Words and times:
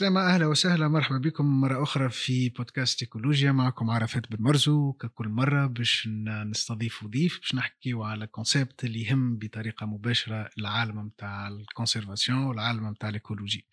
السلامة 0.00 0.20
أهلا 0.20 0.46
وسهلا. 0.46 0.88
مرحبا 0.88 1.18
بكم 1.18 1.60
مرة 1.60 1.82
أخرى 1.82 2.10
في 2.10 2.48
بودكاست 2.48 3.02
إيكولوجيا. 3.02 3.52
معكم 3.52 3.90
عرفات 3.90 4.32
بن 4.32 4.44
مرزوق 4.44 4.92
ككل 4.92 5.28
مرة 5.28 5.66
باش 5.66 6.08
نستضيف 6.26 7.04
ضيف 7.04 7.40
باش 7.40 7.54
نحكيو 7.54 8.02
على 8.02 8.26
concept 8.26 8.84
اللي 8.84 9.04
يهم 9.06 9.38
بطريقة 9.38 9.86
مباشرة 9.86 10.50
العالم 10.58 10.98
متاع 10.98 11.48
ال 11.48 11.55
conservation 11.55 12.38
والعالم 12.38 12.86
متاع 12.86 13.08
ال 13.08 13.14
écologie. 13.14 13.64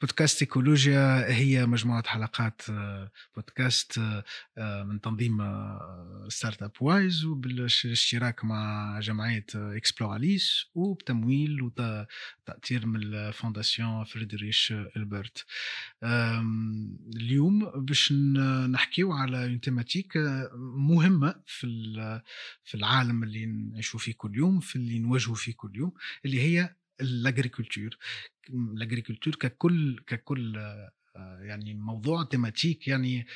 بودكاست 0.00 0.42
إيكولوجيا 0.42 1.32
هي 1.34 1.66
مجموعة 1.66 2.06
حلقات 2.06 2.62
بودكاست 3.36 4.00
من 4.58 5.00
تنظيم 5.00 5.38
Startup 6.28 6.72
Wise 6.80 7.24
وبالاشتراك 7.24 8.44
مع 8.44 9.00
جمعية 9.00 9.46
اكسبلوراليس 9.54 10.66
وبتمويل 10.74 11.62
وتأطير 11.62 12.86
من 12.86 13.02
ال 13.02 13.12
fondation 13.12 14.04
فريدريش 14.04 14.74
إيبرت. 14.96 15.46
اليوم 17.16 17.70
باش 17.84 18.12
نحكيو 18.70 19.12
على 19.12 19.44
une 19.44 19.60
thématique 19.60 20.12
مهمة 20.76 21.34
في 21.46 21.66
في 22.64 22.74
العالم 22.74 23.22
اللي 23.22 23.46
نعيشوا 23.46 24.00
فيه 24.00 24.14
كل 24.16 24.36
يوم 24.36 24.60
في 24.60 24.76
اللي 24.76 24.98
نواجهوا 24.98 25.34
فيه 25.34 25.54
كل 25.56 25.76
يوم 25.76 25.92
اللي 26.24 26.40
هي 26.40 26.74
ال 27.00 27.08
agriculture 27.08 27.98
ال 28.50 28.57
agriculture 28.57 29.34
ككل 29.34 29.98
ككل 30.06 30.56
يعني 31.40 31.74
موضوع 31.74 32.24
thématique 32.24 32.88
يعني 32.88 33.26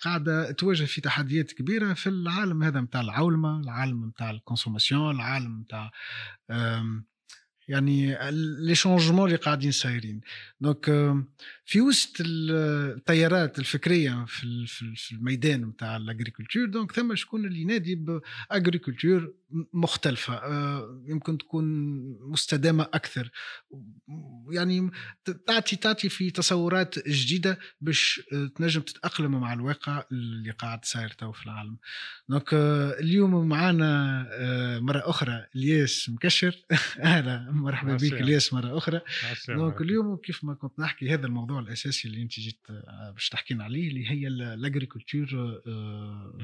قاعدة 0.00 0.50
تواجه 0.50 0.84
في 0.84 1.00
تحديات 1.00 1.52
كبيرة 1.52 1.94
في 1.94 2.08
العالم 2.08 2.62
هذا 2.62 2.80
متاع 2.80 3.00
العولمة 3.00 3.60
العالم 3.60 4.00
متاع 4.00 4.30
ال 4.30 4.36
consommation 4.36 5.14
العالم 5.14 5.60
متاع 5.60 5.90
يعني 7.70 8.18
les 8.66 8.74
changements 8.74 9.26
اللي 9.26 9.36
قاعدين 9.36 9.70
سايرين. 9.72 10.20
donc 10.60 10.84
في 11.64 11.80
وسط 11.80 12.16
التيارات 12.20 13.58
الفكرية 13.58 14.24
في 14.28 14.66
في 14.96 15.12
الميدان 15.12 15.64
نتاع 15.64 15.96
ال 15.96 16.02
agriculture 16.02 16.66
donc 16.66 16.92
ثم 16.92 17.14
شكون 17.14 17.44
اللي 17.44 17.60
ينادي 17.60 17.94
ب 17.94 18.05
agriculture 18.05 19.32
مختلفة 19.72 20.34
آه، 20.34 21.02
يمكن 21.06 21.38
تكون 21.38 21.64
مستدامة 22.30 22.88
أكثر. 22.94 23.30
يعني 24.50 24.90
تعطي 25.46 25.76
تعطي 25.76 26.08
في 26.08 26.30
تصورات 26.30 27.08
جديدة 27.08 27.58
باش 27.80 28.22
تنجم 28.56 28.80
تتأقلم 28.80 29.40
مع 29.40 29.52
الواقع 29.52 30.04
اللي 30.12 30.50
قاعد 30.50 30.84
صاير 30.84 31.08
تو 31.08 31.32
في 31.32 31.46
العالم. 31.46 31.78
donc 32.28 32.54
آه، 32.54 33.00
اليوم 33.00 33.48
معنا 33.48 34.26
آه، 34.30 34.78
مرة 34.78 35.10
أخرى 35.10 35.46
الياس 35.56 36.10
مكشر. 36.10 36.56
أهلا 37.02 37.50
مرحبا 37.50 37.96
بك 37.96 38.12
الياس 38.12 38.52
مرة 38.52 38.78
أخرى. 38.78 39.00
donc 39.48 39.80
اليوم 39.80 40.16
كيف 40.16 40.44
ما 40.44 40.54
كنت 40.54 40.78
نحكي 40.78 41.14
هذا 41.14 41.26
الموضوع 41.26 41.60
الأساسي 41.60 42.08
اللي 42.08 42.22
أنت 42.22 42.40
جيت 42.40 42.66
باش 43.12 43.28
تحكي 43.28 43.54
لنا 43.54 43.64
عليه 43.64 43.88
اللي 43.88 44.10
هي 44.10 44.28
ال 44.28 44.39
agriculture 44.39 45.60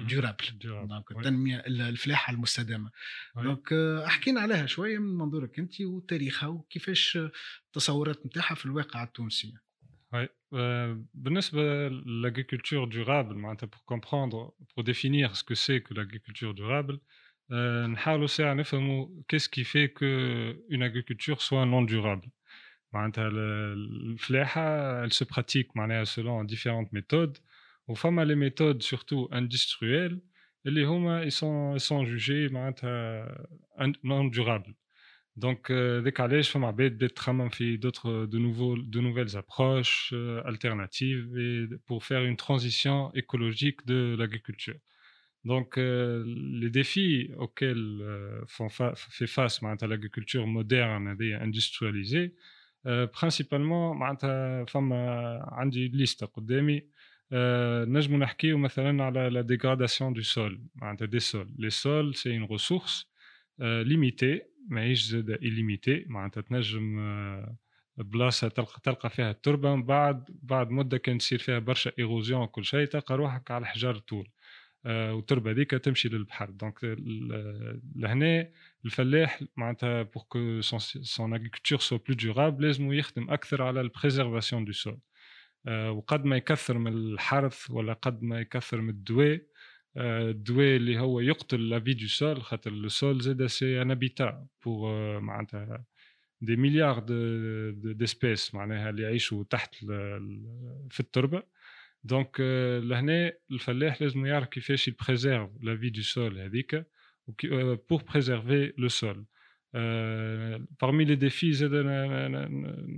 durable 0.08 0.44
donc 0.64 1.10
التنمية 1.10 1.56
الفلاحة 1.66 2.32
المستدامة. 2.32 2.90
donc 3.36 3.72
احكينا 4.06 4.40
عليها 4.40 4.66
شوية 4.66 4.98
من 4.98 5.18
منظورك 5.18 5.58
انت 5.58 5.80
وتاريخها 5.80 6.48
وكيفاش 6.48 7.18
التصورات 7.66 8.26
نتاعها 8.26 8.54
في 8.54 8.66
الواقع 8.66 9.02
التونسي 9.02 9.54
Oui. 10.12 10.28
Euh, 10.52 10.94
l'agriculture 12.06 12.86
durable, 12.86 13.36
pour 13.70 13.84
comprendre, 13.84 14.54
pour 14.74 14.84
définir 14.84 15.36
ce 15.36 15.44
que 15.44 15.54
c'est 15.54 15.80
que 15.82 15.94
l'agriculture 15.94 16.54
durable, 16.54 17.00
euh, 17.50 17.88
qu'est-ce 19.28 19.48
qui 19.48 19.64
fait 19.64 19.92
qu'une 19.92 20.82
agriculture 20.82 21.42
soit 21.42 21.66
non 21.66 21.82
durable. 21.82 22.28
Elle 22.94 23.12
se 25.10 25.24
pratique 25.24 25.70
selon 25.74 26.44
différentes 26.44 26.92
méthodes. 26.92 27.38
Fond, 27.94 28.16
les 28.16 28.36
méthodes 28.36 28.82
surtout 28.82 29.28
industrielles, 29.30 30.20
اللي 30.66 30.84
هما 30.84 31.24
ils 31.24 31.80
sont 31.80 32.04
jugés 32.04 32.52
معناتها 32.52 33.28
non 34.04 34.30
durables 34.30 34.74
donc 35.36 35.72
ذاك 35.72 36.20
علاش 36.20 36.50
فما 36.50 36.66
عباد 36.66 36.92
بدات 36.92 37.10
تخمم 37.10 37.48
في 37.48 37.78
d'autres 37.78 38.26
de 38.30 38.38
nouveaux 38.38 38.76
de 38.76 39.00
nouvelles 39.00 39.36
approches 39.36 40.14
alternatives 40.44 41.38
et 41.38 41.68
pour 41.86 42.04
faire 42.04 42.24
une 42.24 42.36
transition 42.36 43.12
écologique 43.14 43.86
de 43.86 44.16
l'agriculture 44.18 44.78
donc 45.44 45.76
les 45.76 46.70
défis 46.70 47.30
auxquels 47.36 48.02
font 48.48 48.68
fait 49.18 49.30
face 49.36 49.62
معناتها 49.62 49.88
l'agriculture 49.88 50.46
moderne 50.46 51.08
هذه 51.08 51.38
industrialisée 51.44 52.32
principalement 53.12 53.94
معناتها 53.94 54.64
فما 54.64 55.38
عندي 55.52 55.88
ليسته 55.88 56.26
قدامي 56.26 56.82
نجم 57.32 58.16
نحكيو 58.16 58.58
مثلا 58.58 59.04
على 59.04 59.30
la 59.30 59.42
dégradation 59.42 60.12
du 60.12 60.22
sol. 60.22 60.58
معناتها 60.74 61.06
des 61.06 61.20
sols. 61.32 61.50
Les 61.58 61.70
sols 61.70 62.14
c'est 62.14 62.30
une 62.30 62.44
ressource 62.44 63.06
limitée. 63.60 64.42
ماهيش 64.68 65.02
زاد 65.02 65.38
illimitée 65.42 66.10
معناتها 66.10 66.40
تنجم 66.40 67.00
بلاصة 67.96 68.48
تلقى 68.48 68.80
تلقى 68.82 69.10
فيها 69.10 69.30
التربة. 69.30 69.76
من 69.76 69.82
بعد 69.82 70.24
بعد 70.42 70.70
مدة 70.70 70.98
كان 70.98 71.18
تصير 71.18 71.38
فيها 71.38 71.58
برشا 71.58 71.92
إيروزيون 71.98 72.42
وكل 72.42 72.64
شيء 72.64 72.84
تلقى 72.84 73.16
روحك 73.16 73.50
على 73.50 73.66
حجار 73.66 73.98
طول. 73.98 74.28
والتربة 74.86 75.50
هذيك 75.50 75.70
تمشي 75.70 76.08
للبحر. 76.08 76.50
donc 76.50 76.96
لهنا 77.96 78.48
الفلاح 78.84 79.42
معناتها 79.56 80.02
pour 80.02 80.22
que 80.28 80.60
son 80.60 81.34
agriculture 81.34 81.78
soit 81.78 81.98
plus 81.98 82.16
durable 82.16 82.64
لازم 82.66 82.92
يخدم 82.92 83.30
أكثر 83.30 83.62
على 83.62 83.80
ال 83.80 83.87
préservation 83.87 84.64
du 84.64 84.72
sol 84.72 84.92
آه، 84.92 85.00
وقد 85.68 86.24
ما 86.24 86.36
يكثر 86.36 86.78
من 86.78 86.92
الحرث 86.92 87.70
ولا 87.70 87.92
قد 87.92 88.22
ما 88.22 88.40
يكثر 88.40 88.80
من 88.80 88.90
الدواء 88.90 89.42
آه، 89.96 90.30
الدواء 90.30 90.76
اللي 90.76 90.98
هو 90.98 91.20
يقتل 91.20 91.68
la 91.68 91.79
vie 91.79 91.94
du 91.94 92.06
sol 92.06 92.42
خاطر 92.42 92.70
le 92.70 92.88
sol 92.88 93.20
زاد 93.20 93.46
c'est 93.46 93.82
un 93.82 93.90
habitat 93.90 94.46
pour 94.64 95.20
معناتها 95.20 95.84
des 96.40 96.56
milliards 96.56 96.98
d'espèces 97.92 98.54
معناها 98.54 98.90
اللي 98.90 99.02
يعيشوا 99.02 99.44
تحت 99.50 99.74
في 100.90 101.00
التربة. 101.00 101.42
donc 102.04 102.36
آه، 102.40 102.78
لهنا 102.78 103.32
الفلاح 103.50 104.02
لازم 104.02 104.26
يعرف 104.26 104.48
كيفاش 104.48 104.88
ي 104.88 104.95
préserve 104.95 105.50
la 105.60 105.72
vie 105.72 105.90
du 105.90 106.02
sol 106.02 106.38
هذيك 106.38 106.86
pour 107.90 108.02
préserver 108.12 108.72
le 108.78 108.88
sol 108.88 109.24
parmi 110.78 111.04
les 111.04 111.16
défis 111.16 111.50
زاد 111.50 111.72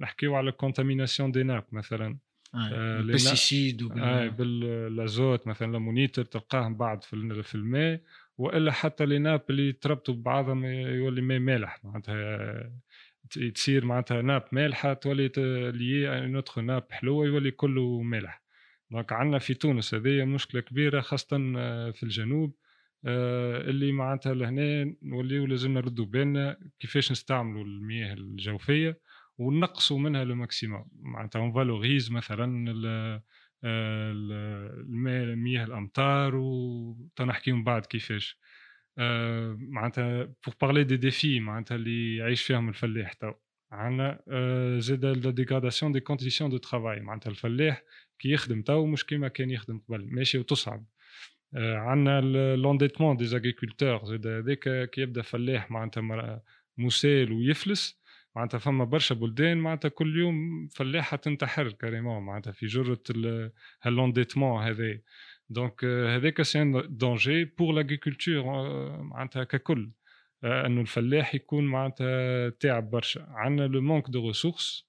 نحكيو 0.00 0.34
على 0.36 0.50
ال 0.50 0.56
contamination 0.56 1.32
des 1.32 1.42
nappes 1.42 1.64
مثلا. 1.72 2.18
آه 2.54 3.00
ال 3.00 3.09
pesticides 3.09 3.98
آه 3.98 4.28
بال 4.28 4.62
azote 4.62 5.46
مثلا 5.46 5.72
l'ammonitre 5.72 6.24
تلقاه 6.24 6.68
بعض 6.68 7.02
في, 7.02 7.42
في 7.42 7.54
الماء 7.54 8.00
وإلا 8.38 8.72
حتى 8.72 9.06
les 9.06 9.18
nappes 9.18 9.42
اللي 9.50 9.72
تربطوا 9.72 10.14
ببعضهم 10.14 10.64
يولي 10.64 11.20
ماء 11.20 11.38
مالح 11.38 11.84
معناتها 11.84 12.72
تصير 13.54 13.84
معناتها 13.84 14.22
nappe 14.22 14.44
مالحة 14.52 14.94
تولي 14.94 15.32
les 15.74 16.26
notres 16.26 16.58
nappes 16.58 16.86
حلوة 16.90 17.26
يولي 17.26 17.50
كله 17.50 18.02
مالح. 18.02 18.42
donc 18.90 19.12
عندنا 19.12 19.38
في 19.38 19.54
تونس 19.54 19.94
هذه 19.94 20.24
مشكلة 20.24 20.60
كبيرة 20.60 21.00
خاصه 21.00 21.54
آه، 21.56 21.90
في 21.90 22.02
الجنوب 22.02 22.54
آه، 23.04 23.60
اللي 23.60 23.92
معناتها 23.92 24.34
لهنا 24.34 24.94
نوليو 25.02 25.46
لازم 25.46 25.72
نردوا 25.74 26.06
بالنا 26.06 26.58
كيفاش 26.80 27.12
نستعملوا 27.12 27.64
المياه 27.64 28.14
الجوفية. 28.14 29.00
ونقصوا 29.38 29.98
منها 29.98 30.24
le 30.24 30.34
maximum. 30.34 30.88
معناتها 31.02 31.40
on 31.40 31.52
valorise 31.52 32.12
مثلا 32.12 32.72
الماء 33.64 35.34
مياه 35.36 35.64
الأمطار 35.64 36.36
وتنحكي 36.36 37.52
من 37.52 37.64
بعد 37.64 37.86
كيفاش. 37.86 38.38
آه، 38.98 39.56
معناتها 39.60 40.24
pour 40.24 40.54
parler 40.60 40.84
des 40.84 40.96
défis 40.96 41.40
معناتها 41.40 41.74
اللي 41.74 42.16
يعيش 42.16 42.42
فيهم 42.42 42.68
الفلاح 42.68 43.12
تو. 43.12 43.32
عندنا 43.72 44.20
آه، 44.28 44.78
زاد 44.78 45.04
la 45.04 45.30
dégradation 45.30 45.92
des 45.92 46.00
conditions 46.00 46.50
de 46.50 46.56
travail 46.56 47.00
معناتها 47.00 47.30
الفلاح 47.30 47.82
كي 48.18 48.30
يخدم 48.30 48.62
تو 48.62 48.86
مش 48.86 49.06
كيما 49.06 49.28
كان 49.28 49.50
يخدم 49.50 49.78
قبل. 49.88 50.14
ماشي 50.14 50.38
وتصعب. 50.38 50.86
آه، 51.56 51.76
عندنا 51.76 52.20
l'endettement 52.56 53.16
des 53.16 53.24
agriculteurs 53.26 54.04
زاد 54.04 54.26
هذاك 54.26 54.90
كي 54.90 55.00
يبدأ 55.00 55.22
فلاح 55.22 55.70
معناتها 55.70 56.42
مسال 56.78 57.32
ويفلس 57.32 57.97
معناتها 58.38 58.58
فما 58.58 58.84
برشا 58.84 59.14
بلدان 59.14 59.58
معناتها 59.58 59.88
كل 59.88 60.18
يوم 60.18 60.68
فلاحة 60.68 61.16
تنتحر 61.16 61.72
carrément 61.72 62.22
معناتها 62.22 62.52
في 62.52 62.66
جرة 62.66 63.02
ها 63.82 63.88
l'endettement 63.88 64.62
هذا 64.62 64.98
donc 65.50 65.84
هذاك 65.84 66.42
c'est 66.42 66.62
un 66.62 66.96
danger 66.96 67.44
pour 67.44 67.74
l'agriculture 67.74 68.42
معناتها 69.02 69.44
ككل. 69.44 69.90
إنه 70.44 70.80
الفلاح 70.80 71.34
يكون 71.34 71.64
معناتها 71.64 72.48
تعب 72.48 72.90
برشا. 72.90 73.26
عندنا 73.30 73.66
le 73.66 73.80
manque 73.80 74.10
de 74.10 74.26
ressources 74.26 74.88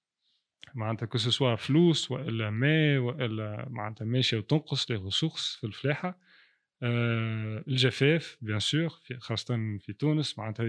معناتها 0.74 1.06
que 1.06 1.18
ce 1.18 1.30
soit 1.30 1.54
فلوس 1.56 2.10
وإلا 2.10 2.50
ماء 2.50 2.98
وإلا 2.98 3.66
معناتها 3.70 4.04
ماشية 4.04 4.36
وتنقص 4.36 4.90
les 4.90 4.96
ressources 4.96 5.56
في 5.60 5.66
الفلاحة. 5.66 6.18
الجفاف 6.82 8.38
bien 8.40 8.58
sûr 8.58 8.88
خاصة 9.18 9.78
في 9.80 9.92
تونس 9.92 10.38
معناتها 10.38 10.66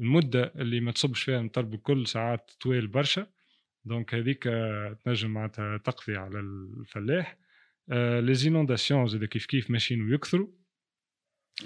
المدة 0.00 0.52
اللي 0.56 0.80
ما 0.80 0.92
تصبش 0.92 1.22
فيها 1.22 1.40
المطر 1.40 1.62
بكل 1.62 2.06
ساعات 2.06 2.50
طويل 2.60 2.86
برشا. 2.86 3.26
donc 3.84 4.14
هذيك 4.14 4.42
تنجم 5.04 5.30
معناتها 5.30 5.76
تقضي 5.76 6.16
على 6.16 6.40
الفلاح. 6.40 7.38
les 8.20 8.34
inondations 8.34 9.06
زاد 9.06 9.24
كيف 9.24 9.46
كيف 9.46 9.70
ماشيين 9.70 10.02
ويكثروا. 10.02 10.48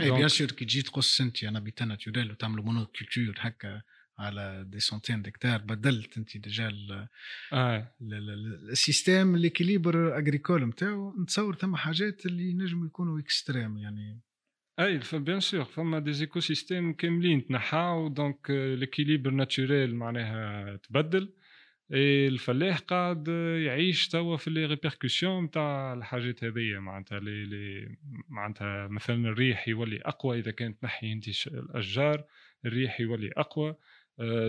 eh 0.01 0.11
bien 0.11 0.29
sûr 0.29 0.51
كي 0.51 0.65
تجي 0.65 0.83
تقص 0.83 1.21
انت 1.21 1.45
أنا 1.45 1.61
habitat 1.61 1.85
naturel 1.85 2.31
وتعملوا 2.31 2.65
monoculture 2.65 3.35
هكا 3.39 3.83
على 4.19 4.65
des 4.69 4.81
centaines 4.81 5.23
d'hectares 5.23 5.59
بدلت 5.59 6.19
انت 6.19 6.37
déjà 6.37 6.73
آه. 7.53 7.95
ال 8.71 8.79
système 8.79 9.37
l'équilibre 9.37 10.19
agricole 10.19 10.65
نتاعو 10.65 11.23
نتصور 11.23 11.55
ثم 11.55 11.77
حاجات 11.77 12.27
اللي 12.27 12.55
نجموا 12.55 12.87
يكونوا 12.87 13.21
extrêmes 13.21 13.79
يعني 13.79 14.21
et 14.81 15.01
bien 15.13 15.41
sûr 15.41 15.65
فما 15.65 15.99
des 15.99 16.13
écosystèmes 16.13 16.93
كاملين 16.93 17.47
تنحاو 17.47 18.09
donc 18.09 18.51
l'équilibre 18.51 19.31
naturel 19.31 19.95
معناها 19.95 20.77
تبدل 20.77 21.33
الفلاح 21.93 22.79
قاعد 22.79 23.29
يعيش 23.67 24.09
توا 24.09 24.37
في 24.37 24.51
les 24.51 24.67
répercussions 24.67 25.45
نتاع 25.45 25.93
الحاجات 25.93 26.45
هذيا 26.45 26.79
معناتها 26.79 27.21
لي 27.21 27.45
لي 27.45 27.97
معناتها 28.29 28.89
مثلا 28.89 29.29
الريح 29.29 29.69
يولي 29.69 30.01
اقوى 30.03 30.39
اذا 30.39 30.51
كانت 30.51 30.81
تنحي 30.83 31.13
انت 31.13 31.47
الاشجار 31.47 32.25
الريح 32.67 33.01
يولي 33.01 33.31
اقوى 33.37 33.77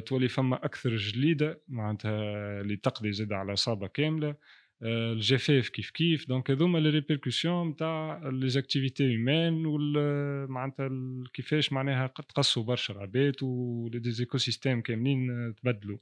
تولي 0.06 0.28
فما 0.28 0.66
أكثر 0.66 0.95
جليده 0.95 1.62
معناتها 1.68 2.62
اللي 2.62 2.75
تقضي 2.75 3.12
زاد 3.12 3.33
على 3.33 3.54
اصابه 3.54 3.88
كامله 3.88 4.36
الجفاف 4.83 5.69
كيف 5.69 5.92
كيف 5.92 6.27
donc 6.28 6.52
هذوما 6.51 6.80
les 6.80 6.90
répercussions 6.90 7.68
نتاع 7.68 8.30
les 8.30 8.50
activités 8.50 9.04
humaines 9.04 9.66
وال 9.66 10.51
معناتها 10.51 10.89
كيفاش 11.33 11.74
معناها 11.74 12.07
تقصوا 12.07 12.63
برشا 12.63 12.94
العباد 12.94 13.44
و 13.44 14.12
les 14.12 14.38
écosystèmes 14.38 14.81
كاملين 14.81 15.54
تبدلوا 15.56 15.98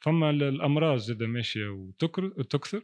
فما 0.00 0.30
الامراض 0.30 0.98
زاد 0.98 1.22
ماشيه 1.22 1.68
وتكثر 1.68 2.82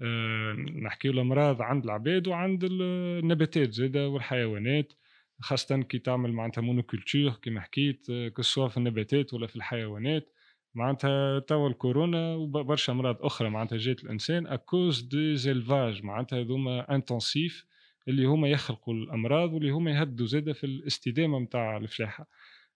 أه 0.00 0.52
نحكي 0.82 1.10
الامراض 1.10 1.62
عند 1.62 1.84
العباد 1.84 2.28
وعند 2.28 2.64
النباتات 2.64 3.72
زاد 3.72 3.96
والحيوانات 3.96 4.92
خاصة 5.40 5.82
كي 5.82 5.98
تعمل 5.98 6.32
معناتها 6.32 6.62
monoculture 6.62 7.30
كيما 7.30 7.60
حكيت 7.60 8.06
que 8.36 8.47
ce 8.47 8.54
soit 8.54 8.68
في 8.68 8.76
النباتات 8.76 9.34
ولا 9.34 9.46
في 9.46 9.56
الحيوانات 9.56 10.32
معناتها 10.74 11.38
توا 11.38 11.68
الكورونا 11.68 12.34
وبرشا 12.34 12.92
أمراض 12.92 13.16
أخرى 13.22 13.50
معناتها 13.50 13.78
جات 13.78 14.04
الإنسان 14.04 14.46
à 14.46 14.55
cause 14.55 15.00
des 15.02 15.36
élevages 15.36 16.02
معناتها 16.04 16.40
هذوما 16.40 16.94
intensifs 16.94 17.66
اللي 18.08 18.24
هما 18.24 18.48
يخلقوا 18.48 18.94
الأمراض 18.94 19.52
واللي 19.52 19.70
هما 19.70 19.90
يهدوا 19.90 20.26
زاده 20.26 20.52
في 20.52 20.64
الاستدامة 20.64 21.38
نتاع 21.38 21.76
الفلاحة. 21.76 22.26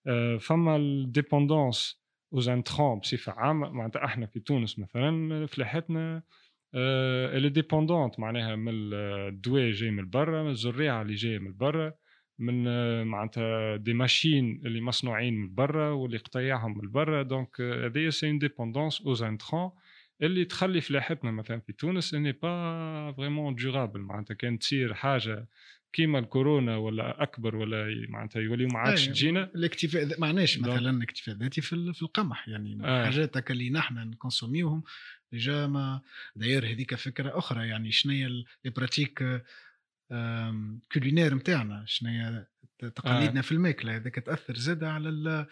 أه 0.07 0.37
فما 0.37 0.77
ال 0.77 0.88
dépendance 0.88 2.03
aux 2.33 2.51
intrants 2.51 2.99
بصفة 2.99 3.33
عامة 3.33 3.71
معناتها 3.71 4.05
إحنا 4.05 4.27
في 4.27 4.41
تونس 4.41 4.79
مثلا 4.79 5.47
فلاحتنا 5.47 6.23
اللي 7.35 7.49
dépendante 7.49 8.21
معناها 8.21 8.57
من 8.57 8.73
الدواء 8.75 9.71
جاي 9.71 9.91
من 9.91 10.11
برا 10.11 10.43
من 10.43 10.51
الزريعة 10.51 11.03
اللي 11.03 11.15
جاية 11.15 11.39
من 11.39 11.57
برا. 11.57 11.93
من 12.39 12.65
معناتها 13.07 13.77
des 13.77 13.95
machines 13.95 14.63
اللي 14.67 14.81
مصنوعين 14.81 15.35
من 15.35 15.55
برا 15.55 15.91
واللي 15.91 16.19
قطيعهم 16.19 16.79
من 16.79 16.91
برا. 16.91 17.23
donc 17.23 17.61
هذه 17.61 18.09
c'est 18.09 18.27
une 18.27 18.39
dépendance 18.39 19.01
aux 19.01 19.15
intrants 19.15 19.71
اللي 20.23 20.45
تخلي 20.45 20.81
فلاحتنا 20.81 21.31
مثلا 21.31 21.61
في 21.61 21.73
تونس 21.73 22.15
elle 22.15 22.23
n'est 22.23 22.33
pas 22.33 23.13
vraiment 23.13 23.55
durable 23.55 24.01
معناتها 24.01 24.35
كان 24.35 24.59
تصير 24.59 24.95
حاجة 24.95 25.47
كيما 25.93 26.19
الكورونا 26.19 26.77
ولا 26.77 27.23
أكبر 27.23 27.57
ولا 27.57 28.07
معناتها 28.09 28.41
يوليو 28.41 28.69
ما 28.69 28.79
عادش 28.79 29.07
تجينا 29.07 29.51
الاكتفاء 29.55 30.21
معناش 30.21 30.59
مثلا 30.59 31.03
اكتفاء 31.03 31.35
ذاتي 31.35 31.61
في, 31.61 31.93
في 31.93 32.03
القمح. 32.03 32.49
يعني 32.49 32.79
آه. 32.85 33.05
حاجات 33.05 33.51
اللي 33.51 33.71
نحن 33.71 33.99
ن 33.99 34.05
consommِيوهم 34.05 34.83
déjà 35.33 35.67
ما 35.67 36.01
داير 36.37 36.67
هذيك 36.67 36.95
فكرة 36.95 37.39
أخرى 37.39 37.69
يعني 37.69 37.93
شنو 37.93 38.13
هي 38.13 38.29
les 38.65 38.71
pratiques 38.71 39.43
culinaires 40.93 41.35
نتاعنا 41.35 41.85
شنو 41.87 42.11
هي 42.11 42.47
تقاليدنا 42.79 43.39
آه. 43.39 43.43
في 43.43 43.53
الماكلة 43.53 43.97
هذاك 43.97 44.15
تاثر 44.15 44.55
زاد 44.55 44.85
على 44.85 45.47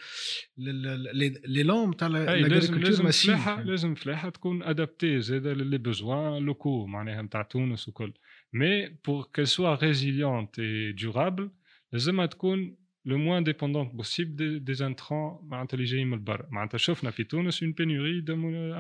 لي 1.47 1.63
لون 1.63 1.97
تاع 1.97 2.07
لازم 2.09 2.79
لازم 2.79 3.11
فلاحه 3.11 3.63
لازم 3.63 3.95
فلاحة 3.95 4.29
تكون 4.29 4.63
adaptée 4.63 5.21
زاد 5.21 5.47
لل 5.47 5.60
les 5.60 5.79
besoins 5.79 6.43
locaux 6.43 6.87
معناها 6.87 7.23
نتاع 7.23 7.43
تونس 7.43 7.89
وكل. 7.89 8.13
mais 8.53 8.89
pour 9.07 9.29
qu'elle 9.35 9.49
soit 9.49 9.75
résiliente 9.75 10.59
et 10.59 10.93
durable 10.93 11.51
لازمها 11.93 12.27
تكون 12.27 12.77
le 13.05 13.19
moins 13.19 13.45
dépendante 13.45 13.95
possible 13.95 14.65
des 14.65 14.75
intrants 14.75 15.39
معناتها 15.43 15.75
اللي 15.75 15.85
جايين 15.85 16.07
من 16.07 16.15
البر. 16.15 16.47
معناتها 16.51 16.79
شفنا 16.79 17.11
في 17.11 17.25
تونس 17.25 17.63
une 17.63 17.73
pénurie 17.73 18.25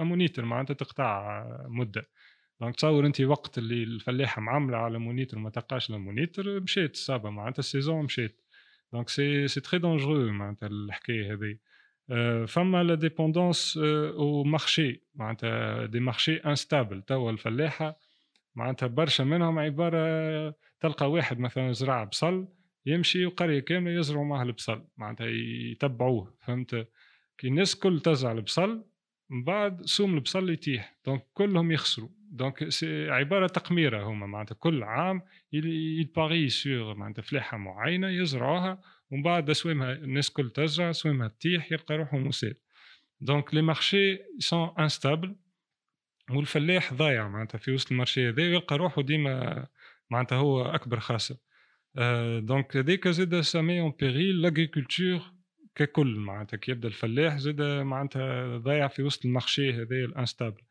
ammonitre 0.00 0.44
معناتها 0.44 0.74
تقطع 0.74 1.44
مدة. 1.68 2.08
donc 2.62 2.76
تصور 2.76 3.06
انت 3.06 3.20
وقت 3.20 3.58
اللي 3.58 3.82
الفلاحة 3.82 4.42
معامله 4.42 4.76
على 4.76 4.98
ammonitre 4.98 5.38
وما 5.38 5.50
تلقاش 5.50 5.90
ال 5.90 5.97
ammonitre 5.97 6.60
مشات 6.60 6.94
الصابه 6.94 7.30
معناتها 7.30 7.58
ال 7.58 7.65
saison 7.65 8.04
مشات 8.04 8.40
donc 8.92 9.08
c'est 9.08 9.48
c'est 9.48 9.60
très 9.60 9.78
dangereux 9.78 10.32
معناتها 10.32 10.66
الحكاية 10.66 11.32
هذه 11.34 11.56
فما 12.46 12.82
la 12.82 12.94
dépendance 12.94 13.78
au 14.16 14.44
marché 14.44 15.02
معناتها 15.14 15.86
des 15.86 16.00
marchés 16.00 16.36
instables. 16.36 17.02
توا 17.02 17.30
الفلاحة 17.30 17.98
معناتها 18.54 18.86
برشا 18.86 19.22
منهم 19.22 19.58
عبارة 19.58 20.54
تلقى 20.80 21.10
واحد 21.10 21.38
مثلا 21.38 21.72
زرع 21.72 22.04
بصل 22.04 22.48
يمشي 22.86 23.26
وقرية 23.26 23.60
كاملة 23.60 23.98
يزرعوا 24.00 24.24
معاه 24.24 24.42
البصل 24.42 24.84
معناتها 24.96 25.26
يتبعوه 25.26 26.34
فهمت؟ 26.40 26.88
كي 27.38 27.48
الناس 27.48 27.76
كل 27.76 28.00
تزرع 28.00 28.32
البصل 28.32 28.91
من 29.32 29.44
بعد 29.44 29.82
سوم 29.86 30.14
البصل 30.14 30.50
يتيح. 30.50 30.96
donc 31.06 31.24
كلهم 31.34 31.72
يخسروا. 31.72 32.08
donc 32.30 32.68
عبارة 33.08 33.46
تقميرة 33.46 34.02
هما 34.02 34.26
معناتها. 34.26 34.54
كل 34.54 34.82
عام 34.82 35.22
يباري 35.52 36.48
sur 36.48 36.94
معناتها 36.94 37.22
فلاحة 37.22 37.56
معينة 37.56 38.08
يزرعوها 38.08 38.82
ومن 39.10 39.22
بعد 39.22 39.52
سوامها 39.52 39.92
الناس 39.92 40.30
كل 40.30 40.50
تزرع 40.50 40.92
سوامها 40.92 41.28
تيح 41.40 41.72
يلقى 41.72 41.96
روحه 41.96 42.18
مسال 42.18 42.54
donc 43.20 43.54
les 43.54 43.62
marchés 43.62 44.18
sont 44.38 44.74
instables 44.78 45.36
والفلاح 46.30 46.94
ضايع 46.94 47.28
معناتها 47.28 47.58
في 47.58 47.72
وسط 47.72 47.92
ال 47.92 47.97
marché 47.97 48.28
هذا 48.28 48.42
ويلقى 48.42 48.76
روحه 48.76 49.02
ديما 49.02 49.66
معناتها 50.10 50.36
هو 50.36 50.62
أكبر 50.62 51.00
خاسر. 51.00 51.34
donc 52.38 52.76
هذيك 52.76 53.08
زاد 53.08 53.40
ça 53.40 53.56
met 53.56 53.80
en 53.80 53.92
péril 54.00 54.42
l'agriculture 54.42 55.31
ككل 55.74 56.16
معناتها 56.16 56.56
كي 56.56 56.70
يبدأ 56.70 56.88
الفلاح 56.88 57.36
زاد 57.38 57.62
معناتها 57.62 58.58
ضايع 58.58 58.88
في 58.88 59.02
وسط 59.02 59.24
ال 59.24 59.31
marché 59.31 59.72
هذا 59.72 59.96
ال 59.96 60.03
instable. 60.03 60.62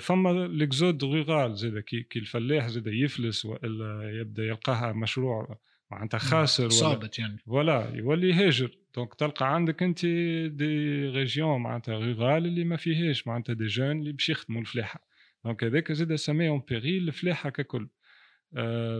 فما 0.00 0.46
l'exode 0.46 1.04
rural 1.04 1.56
زاد 1.56 1.78
كي, 1.78 2.02
كي 2.02 2.18
الفلاح 2.18 2.68
زاد 2.68 2.86
يفلس 2.86 3.44
وإلا 3.44 4.10
يبدأ 4.20 4.44
يلقاها 4.44 4.92
مشروع 4.92 5.58
معناتها 5.90 6.18
خاسر 6.18 6.62
ولا 6.62 6.70
صابت 6.72 7.18
يعني. 7.18 7.38
ولا 7.46 7.92
يولي 7.94 8.32
هاجر. 8.32 8.70
donc 8.94 9.14
تلقى 9.14 9.54
عندك 9.54 9.82
أنت 9.82 10.06
des 10.46 11.08
régions 11.08 11.60
معناتها 11.60 11.98
rurales 11.98 12.46
اللي 12.46 12.64
ما 12.64 12.76
فيهاش 12.76 13.26
معناتها 13.26 13.52
des 13.52 13.66
jeunes 13.66 13.98
اللي 13.98 14.12
باش 14.12 14.28
يخدموا 14.28 14.60
الفلاحة. 14.60 15.04
donc 15.44 15.64
هذاك 15.64 15.92
زاد 15.92 16.14
ça 16.14 16.28
met 16.28 16.48
en 16.48 16.62
péril 16.68 17.08
الفلاحة 17.08 17.50
ككل. 17.50 17.82
آه، 17.82 17.99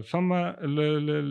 فما 0.02 0.56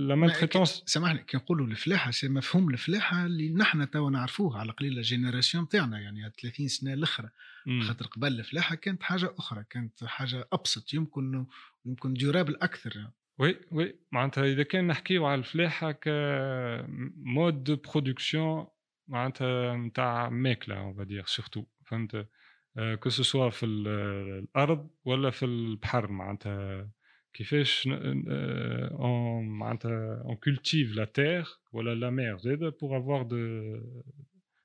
la 0.07 0.15
maltraitance 0.15 0.83
سامحني 0.85 1.23
كي 1.23 1.37
نقولوا 1.37 1.67
الفلاحة 1.67 2.11
c'est 2.11 2.29
مفهوم 2.29 2.69
الفلاحة 2.69 3.25
اللي 3.25 3.49
نحن 3.49 3.89
توا 3.89 4.09
نعرفوه 4.09 4.59
على 4.59 4.71
قليل 4.71 4.97
ال 4.97 5.04
génération 5.04 5.67
تاعنا 5.67 5.99
يعني 5.99 6.31
30 6.41 6.67
سنة 6.67 6.93
الأخرى. 6.93 7.29
خاطر 7.81 8.05
قبل 8.07 8.39
الفلاحة 8.39 8.75
كانت 8.75 9.03
حاجة 9.03 9.33
أخرى 9.37 9.63
كانت 9.69 10.03
حاجة 10.03 10.47
أبسط 10.53 10.93
يمكن 10.93 11.45
يمكن 11.85 12.13
durable 12.13 12.55
أكثر. 12.61 13.07
oui 13.39 13.59
oui 13.71 13.95
معناتها 14.11 14.45
إذا 14.45 14.63
كان 14.63 14.87
نحكيو 14.87 15.25
على 15.25 15.39
الفلاحة 15.39 15.91
ك 15.91 16.09
mode 17.15 17.63
de 17.63 17.75
production 17.75 18.67
معناتها 19.07 19.77
نتاع 19.77 20.29
ماكلة 20.29 20.79
on 20.79 20.93
va 20.93 21.03
dire 21.03 21.23
surtout 21.25 21.63
فهمت؟ 21.85 22.27
que 22.99 23.09
ce 23.09 23.23
soit 23.23 23.49
في 23.49 23.65
الأرض 23.65 24.89
ولا 25.05 25.29
في 25.29 25.45
البحر 25.45 26.11
معناتها 26.11 26.89
كيفاش 27.33 27.87
on 27.87 29.47
معناتها 29.47 30.23
on 30.25 30.35
cultive 30.35 30.95
la 30.95 31.05
terre 31.05 31.45
ولا 31.71 31.95
la 31.95 32.09
mer 32.09 32.37
زاده 32.37 32.69
pour 32.69 32.97
avoir 32.97 33.23
de 33.23 33.37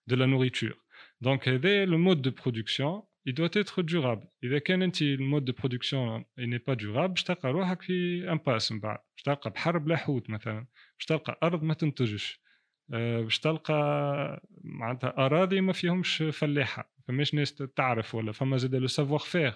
de 0.06 0.16
la 0.16 0.26
nourriture 0.26 0.76
donc 1.20 1.48
هذا 1.48 1.84
le 1.84 1.98
mode 1.98 2.22
de 2.22 2.30
production 2.30 3.02
il 3.26 3.34
doit 3.34 3.56
être 3.56 3.82
durable. 3.82 4.26
اذا 4.44 4.58
كان 4.58 4.82
انت 4.82 5.02
ال 5.02 5.11
mode 5.11 5.44
de 5.44 5.52
production 5.52 6.24
n'est 6.38 6.58
pas 6.58 6.74
durable 6.74 7.10
باش 7.10 7.22
تلقى 7.22 7.52
روحك 7.52 7.82
في 7.82 8.28
impasse 8.32 8.72
من 8.72 8.80
بعد 8.80 8.98
باش 9.16 9.22
تلقى 9.22 9.50
بحر 9.50 9.78
بلا 9.78 9.96
حوت 9.96 10.30
مثلا 10.30 10.66
باش 10.98 11.06
تلقى 11.06 11.38
ارض 11.42 11.62
ما 11.62 11.74
تنتجش 11.74 12.40
باش 12.88 13.38
تلقى 13.38 14.48
معناتها 14.64 15.26
اراضي 15.26 15.60
ما 15.60 15.72
فيهمش 15.72 16.22
فلاحه 16.22 16.94
فماش 17.08 17.34
ناس 17.34 17.54
تعرف 17.54 18.14
ولا 18.14 18.32
فما 18.32 18.56
زاد 18.56 18.74
le 18.74 18.86
savoir-faire 18.86 19.52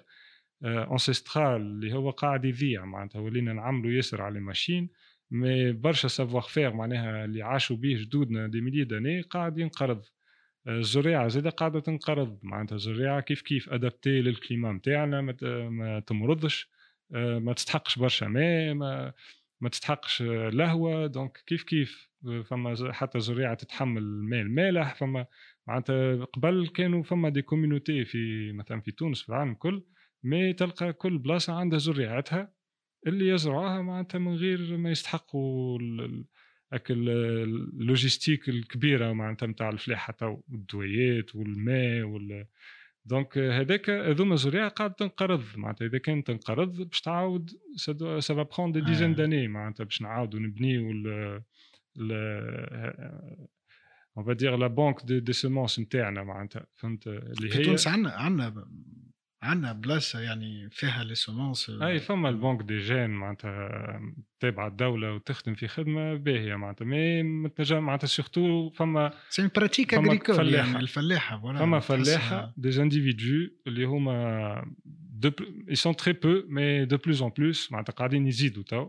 ancestral 0.64 1.60
اللي 1.60 1.92
هو 1.94 2.10
قاعد 2.10 2.44
يضيع 2.44 2.84
معناتها 2.84 3.20
ولينا 3.20 3.52
نعملوا 3.52 3.90
ياسر 3.92 4.22
على 4.22 4.40
machines 4.40 4.88
mais 5.30 5.72
برشا 5.72 6.08
savoir-faire 6.08 6.72
معناها 6.74 7.24
اللي 7.24 7.42
عاشوا 7.42 7.76
به 7.76 7.94
جدودنا 7.94 8.46
des 8.48 8.60
milliers 8.60 8.84
d'années 8.84 9.20
قاعد 9.20 9.58
ينقرض. 9.58 10.04
الزريعة 10.68 11.28
زادة 11.28 11.50
قاعدة 11.50 11.80
تنقرض 11.80 12.38
معناتها 12.42 12.76
الزريعة 12.76 13.20
كيف 13.20 13.42
كيف 13.42 13.68
adaptée 13.70 14.20
لل 14.22 14.35
climat 14.35 14.72
نتاعنا 14.72 15.20
ما 15.70 16.00
تمرضش. 16.00 16.70
ما 17.10 17.52
تستحقش 17.52 17.98
برشا 17.98 18.24
ماء 18.24 18.74
ما, 18.74 19.12
ما 19.60 19.68
تستحقش 19.68 20.22
لهوة 20.22 21.06
donc 21.06 21.42
كيف 21.46 21.62
كيف؟ 21.62 22.08
فما 22.44 22.92
حتى 22.92 23.20
زريعه 23.20 23.54
تتحمل 23.54 24.02
الماء 24.02 24.40
المالح 24.40 24.94
فما 24.94 25.26
معناتها 25.66 26.24
قبل 26.24 26.68
كانوا 26.74 27.02
فما 27.02 27.28
des 27.28 27.42
communautés 27.42 28.04
في 28.04 28.52
مثلا 28.52 28.80
في 28.80 28.90
تونس 28.90 29.22
في 29.22 29.28
العالم 29.28 29.52
الكل 29.52 29.82
mais 30.22 30.52
تلقى 30.52 30.92
كل 30.92 31.18
بلاصة 31.18 31.52
عندها 31.52 31.78
زريعتها 31.78 32.52
اللي 33.06 33.28
يزرعوها 33.28 33.82
معناتها 33.82 34.18
من 34.18 34.34
غير 34.34 34.76
ما 34.76 34.90
يستحقوا 34.90 35.78
هاك 36.72 36.90
ال 36.90 37.05
logistique 37.05 38.48
الكبيرة 38.48 39.12
معناتها 39.12 39.46
نتاع 39.46 39.68
الفلاحة 39.68 40.12
تو 40.12 40.40
الدويات 40.52 41.34
والماء 41.34 42.02
وال 42.02 42.46
donc 43.04 43.38
هذاك 43.38 43.90
هذوما 43.90 44.36
زريعة 44.36 44.68
قاعد 44.68 44.94
تنقرض 44.94 45.44
معناتها 45.56 45.86
إذا 45.86 45.98
كانت 45.98 46.26
تنقرض 46.26 46.82
باش 46.82 47.00
تعاود 47.00 47.50
ça 48.18 48.30
va 48.30 48.42
prendre 48.42 48.72
des 48.72 48.80
dizaines 48.80 49.14
d'années 49.14 49.48
معناتها 49.48 49.84
باش 49.84 50.02
نعاودوا 50.02 50.40
نبنيو 50.40 50.90
on 54.16 54.24
va 54.26 54.32
dire 54.32 54.56
la 54.56 54.66
banque 54.66 55.04
des, 55.04 55.20
des 55.20 55.32
semences 55.32 55.80
نتاعنا 55.80 56.22
معناتها 56.22 56.66
فهمت؟ 56.74 57.06
اللي 57.06 57.48
هي 57.48 57.50
في 57.50 57.64
تونس 57.64 57.88
عندنا 57.88 58.12
عندنا 58.12 58.68
عندنا 59.42 59.72
بلاصة 59.72 60.20
يعني 60.20 60.68
فيها 60.70 61.04
les 61.04 61.14
semences 61.14 61.70
أي 61.70 61.98
فما 61.98 62.28
البنك 62.28 62.62
des 62.62 62.78
gènes 62.78 63.10
معناتها 63.10 64.00
تابعة 64.40 64.68
الدولة 64.68 65.14
وتخدم 65.14 65.54
في 65.54 65.68
خدمة 65.68 66.14
باهية 66.14 66.56
معناتها 66.56 66.84
mais 66.84 67.22
متنجم 67.22 67.78
معناتها 67.78 68.06
surtout 68.06 68.70
فما 68.70 69.12
ces 69.28 69.48
pratiques 69.56 69.94
agricoles 69.94 70.54
يعني 70.54 70.78
الفلاحة 70.78 71.40
فما 71.40 71.80
فلاحة 71.80 72.54
des 72.56 72.82
individus 72.82 73.50
اللي 73.66 73.84
هما 73.84 74.74
de 75.18 75.30
ils 75.68 75.74
sont 75.74 75.96
très 75.96 76.12
peu 76.12 76.42
mais 76.48 76.84
de 76.84 76.96
plus 76.96 77.22
en 77.22 77.28
plus 77.38 77.72
معناتها 77.72 77.92
قاعدين 77.92 78.26
يزيدوا 78.26 78.62
تو. 78.62 78.88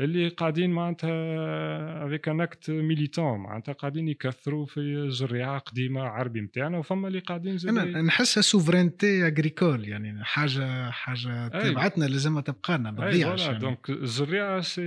اللي 0.00 0.28
قاعدين 0.28 0.70
معناتها 0.70 2.06
avec 2.06 2.28
un 2.28 2.40
acte 2.40 2.70
militant 2.70 3.38
معناتها 3.38 3.72
قاعدين 3.72 4.08
يكثروا 4.08 4.66
في 4.66 5.10
زريعة 5.10 5.58
قديمة 5.58 6.00
عربي 6.00 6.40
نتاعنا 6.40 6.78
وفما 6.78 7.08
اللي 7.08 7.18
قاعدين 7.18 7.58
زي 7.58 7.70
أنا 7.70 8.02
نحسها 8.02 8.40
souveraineté 8.40 9.26
agricole 9.26 9.88
يعني 9.88 10.24
حاجة 10.24 10.90
حاجة 10.90 11.48
تبعتنا 11.48 12.04
لازم 12.04 12.40
تبقى 12.40 12.78
لنا 12.78 12.90
ما 12.90 13.10
تضيعش 13.10 13.46
يعني. 13.46 13.58
donc 13.58 13.90
الزريعه 13.90 14.60
c'est 14.60 14.82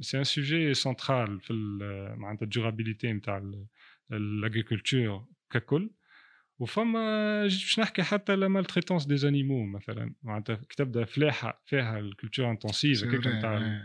c'est 0.00 0.18
un 0.18 0.24
sujet 0.24 0.74
central 0.74 1.40
في 1.40 1.52
معناتها 2.18 2.44
ال 2.44 2.50
durabilité 2.50 3.12
نتاع 3.12 3.42
ال 4.12 4.21
agriculture 4.21 5.24
ككل. 5.50 5.90
وفما 6.60 7.42
باش 7.42 7.80
نحكي 7.80 8.02
حتى 8.02 8.36
la 8.36 8.48
maltraitance 8.48 9.06
des 9.06 9.16
animaux 9.16 9.66
مثلا 9.66 10.14
معناتها 10.22 10.56
كي 10.56 10.76
تبدا 10.76 11.04
فلاحة 11.04 11.62
فيها 11.66 11.98
ال 11.98 12.05
culture 12.05 12.50
intensive 12.50 13.04
هكاك 13.04 13.26
نتاع 13.26 13.82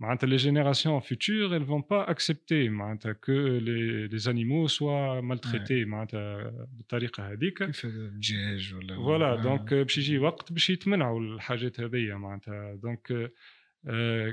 معناتها 0.00 0.26
les 0.26 0.36
générations 0.36 1.00
futures 1.00 1.56
elles 1.56 1.66
vont 1.66 1.82
pas 1.90 2.10
accepter 2.10 2.68
معناتها 2.68 3.12
que 3.12 3.32
les 3.32 4.06
les 4.06 4.18
animaux 4.18 4.66
soient 4.66 5.20
maltraités 5.20 5.84
معناتها 5.84 6.50
بالطريقة 6.76 7.32
هذيك. 7.32 7.62
كيف 7.62 7.84
الدجاج 7.84 8.74
ولا 8.74 8.96
voilà 8.96 9.42
donc 9.42 9.74
باش 9.74 9.98
يجي 9.98 10.18
وقت 10.18 10.52
باش 10.52 10.70
يتمنعوا 10.70 11.20
الحاجات 11.20 11.80
هذيا 11.80 12.14
معناتها. 12.14 12.74
donc 12.82 13.32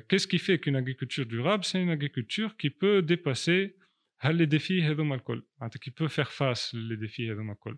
qu'est-ce 0.07 0.27
qui 0.27 0.39
fait 0.39 0.57
qu'une 0.59 0.75
agriculture 0.75 1.25
durable 1.25 1.63
C'est 1.63 1.81
une 1.85 1.93
agriculture 1.99 2.51
qui 2.57 2.69
peut 2.81 3.01
dépasser 3.01 3.75
هل 4.19 4.35
les 4.35 4.45
défis 4.45 4.83
هذوما 4.83 5.15
الكل؟ 5.15 5.43
معناتها 5.61 5.79
qui 5.79 5.91
peut 5.99 6.07
faire 6.07 6.25
face 6.25 6.75
les 6.75 6.95
défis 6.95 7.31
هذوما 7.31 7.53
الكل. 7.53 7.77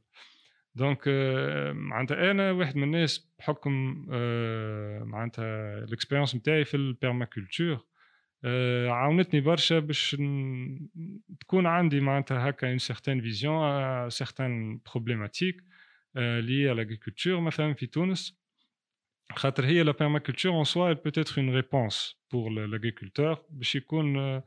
donc 0.76 1.08
معناتها 1.74 2.32
أنا 2.32 2.52
واحد 2.52 2.78
من 2.78 2.84
الناس 2.84 3.32
بحكم 3.40 4.06
معناتها 5.10 5.78
ال 5.84 5.88
expérience 5.88 6.36
نتاعي 6.36 6.66
في 6.66 6.78
ال 6.78 6.86
permaculture 6.86 7.86
عاونتني 8.90 9.42
برشا 9.42 9.80
باش 9.80 10.18
تكون 11.40 11.66
عندي 11.66 12.00
معناتها 12.00 12.50
هكا 12.50 12.70
une 12.70 12.78
certaine 12.78 13.22
vision 13.22 14.10
certaines 14.10 14.80
problématiques 14.92 15.64
de 16.16 16.66
l'agriculture 16.66 17.40
مثلا 17.40 17.74
في 17.74 17.86
تونس. 17.88 18.40
خاطر 19.32 19.66
هي 19.66 19.84
لا 19.84 19.92
بيرماكولتور 19.92 20.52
اون 20.52 20.64
سوا 20.64 20.94
بوتيتر 20.94 21.42
اون 21.42 21.56
ريبونس 21.56 22.22
بور 22.32 22.50
لاغريكولتور 22.50 23.46
باش 23.50 23.76
يكون 23.76 24.42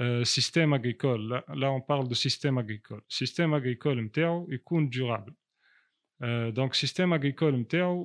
Euh, 0.00 0.24
système 0.24 0.72
agricole. 0.72 1.42
Là, 1.54 1.70
on 1.70 1.80
parle 1.82 2.08
de 2.08 2.14
système 2.14 2.56
agricole. 2.56 3.02
Système 3.08 3.52
agricole 3.52 4.00
MTO, 4.00 4.48
il 4.50 4.60
durable. 4.88 5.34
Euh, 6.22 6.50
donc, 6.52 6.74
système 6.74 7.12
agricole 7.12 7.54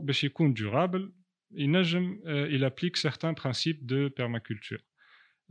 il 0.04 0.26
est 0.26 0.50
durable. 0.50 1.12
Il, 1.52 1.74
euh, 1.76 2.50
il 2.52 2.64
applique 2.66 2.98
certains 2.98 3.34
principes 3.34 3.86
de 3.86 4.10
permaculture, 4.10 4.82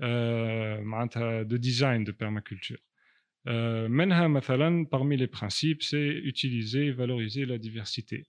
de 0.01 1.57
design 1.57 2.05
de 2.05 2.13
permaculture. 2.13 2.79
Euh, 3.47 3.89
parmi 4.87 5.17
les 5.17 5.27
principes, 5.27 5.83
c'est 5.83 6.09
utiliser 6.09 6.91
valoriser 6.93 7.45
la 7.45 7.59
diversité. 7.59 8.27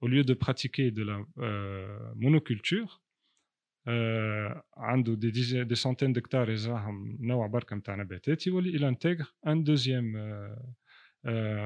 Au 0.00 0.08
lieu 0.08 0.24
de 0.24 0.34
pratiquer 0.34 0.90
de 0.90 1.02
la 1.02 1.20
monoculture, 2.16 3.00
عنده 4.76 5.14
des, 5.14 5.30
des, 5.30 5.64
des 5.64 5.74
centaines 5.74 6.12
d'hectares 6.12 6.50
يزرعهم 6.50 7.18
نوع 7.20 7.46
بركة 7.46 7.76
نتاع 7.76 7.94
نباتات 7.94 8.46
يولي 8.46 8.70
il 8.70 8.88
intègre 8.88 9.34
un 9.46 9.64
deuxième 9.64 10.12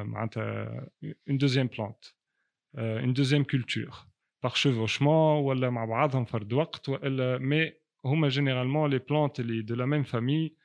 معناتها 0.04 0.88
une 1.28 1.38
deuxième 1.38 1.66
plante 1.66 2.04
une 2.78 3.12
deuxième 3.12 3.44
culture 3.44 3.90
par 4.42 4.54
chevauchement 4.54 5.44
ولا 5.44 5.70
مع 5.70 5.84
بعضهم 5.84 6.24
فرد 6.24 6.52
وقت 6.52 6.88
وإلا 6.88 7.38
mais 7.38 7.72
هما 8.04 8.28
généralement 8.28 8.90
les 8.90 8.98
plantes 8.98 9.40
اللي 9.40 9.62
de 9.62 9.74
la 9.74 9.86
même 9.86 10.02
famille 10.02 10.56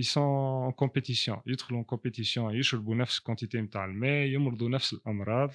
ils 0.00 0.04
sont 0.04 0.68
en 0.68 0.72
compétition 0.72 1.42
يدخلوا 1.46 1.82
en 1.82 1.94
compétition 1.94 2.50
يشربوا 2.50 2.94
نفس 2.94 3.18
ال 3.18 3.23
quantité 3.23 3.60
نتاع 3.60 3.84
الماء 3.84 4.26
يمرضوا 4.26 4.68
نفس 4.68 4.92
الأمراض 4.92 5.50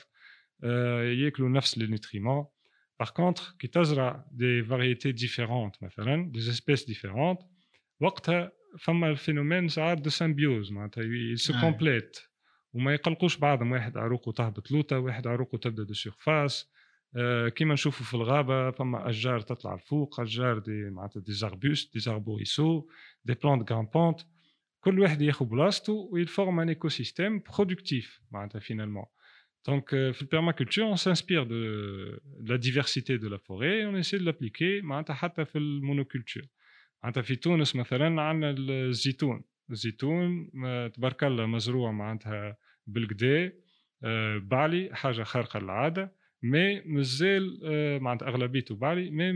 يأكلوا 1.23 1.49
نفس 1.49 1.77
les 1.77 1.87
nutriments 1.87 2.45
Par 2.97 3.13
contre, 3.13 3.57
كي 3.57 3.69
تزرع 3.69 4.25
des 4.31 4.61
variétés 4.61 5.13
différentes 5.13 5.81
مثلا 5.81 6.31
des 6.31 6.49
espèces 6.49 6.85
différentes 6.85 7.43
وقتها 7.99 8.51
فما 8.79 9.09
ال 9.09 9.15
phénomène 9.15 9.67
ساعات 9.67 9.97
de 9.97 10.09
symbiose 10.09 10.71
معناتها 10.71 11.03
ils 11.03 11.33
se 11.33 11.53
complètent 11.61 12.17
وما 12.73 12.93
يقلقوش 12.93 13.37
بعضهم 13.37 13.71
واحد 13.71 13.97
عروقه 13.97 14.31
تهبط 14.31 14.71
لوطه 14.71 14.99
واحد 14.99 15.27
عروقه 15.27 15.57
تبدا 15.57 15.83
de 15.83 15.93
surface 15.93 16.71
آه 17.15 17.49
كيما 17.49 17.73
نشوفوا 17.73 18.05
في 18.05 18.13
الغابه 18.13 18.71
فما 18.71 19.09
اشجار 19.09 19.41
تطلع 19.41 19.73
الفوق 19.73 20.19
اشجار 20.19 20.59
des 20.59 20.89
معناتها 20.89 21.19
des 21.19 21.31
arbustes 21.31 21.93
des 21.93 21.99
arbrisseaux 21.99 22.87
des 23.25 23.33
plantes 23.33 23.71
grimpantes 23.71 24.19
كل 24.79 24.99
واحد 24.99 25.21
ياخذ 25.21 25.45
بلاصتو 25.45 26.09
و 26.11 26.17
il 26.17 26.29
forme 26.29 26.59
un 26.59 26.69
écosystème 26.69 27.39
productif 27.39 28.21
معناتها 28.31 28.59
finalement 28.59 29.05
Donc, 29.65 29.93
euh, 29.93 30.13
le 30.21 30.27
permaculture, 30.27 30.87
on 30.87 30.95
s'inspire 30.95 31.45
de, 31.45 32.21
de, 32.39 32.49
la 32.49 32.57
diversité 32.57 33.17
de 33.17 33.27
la 33.27 33.37
forêt 33.37 33.79
et 33.79 33.85
on 33.85 33.95
essaie 33.95 34.19
de 34.19 34.23
l'appliquer 34.23 34.81
حتى 35.09 35.45
في 35.45 35.57
ال 35.57 35.64
monoculture 35.64 36.43
معناتها 37.03 37.21
في 37.21 37.35
تونس 37.35 37.75
مثلا 37.75 38.21
عندنا 38.21 38.55
الزيتون 38.57 39.43
الزيتون 39.71 40.51
تبارك 40.93 41.23
الله 41.23 41.45
مزروع 41.45 41.91
معناتها 41.91 42.57
بالكدا 42.87 43.53
بعلي 44.37 44.89
حاجة 44.93 45.23
خارقه 45.23 45.59
للعاده 45.59 46.13
mais 46.43 46.81
مازال 46.81 47.59
معناتها 48.01 48.27
اغلبيته 48.27 48.75
بعلي 48.75 49.09
mais 49.09 49.33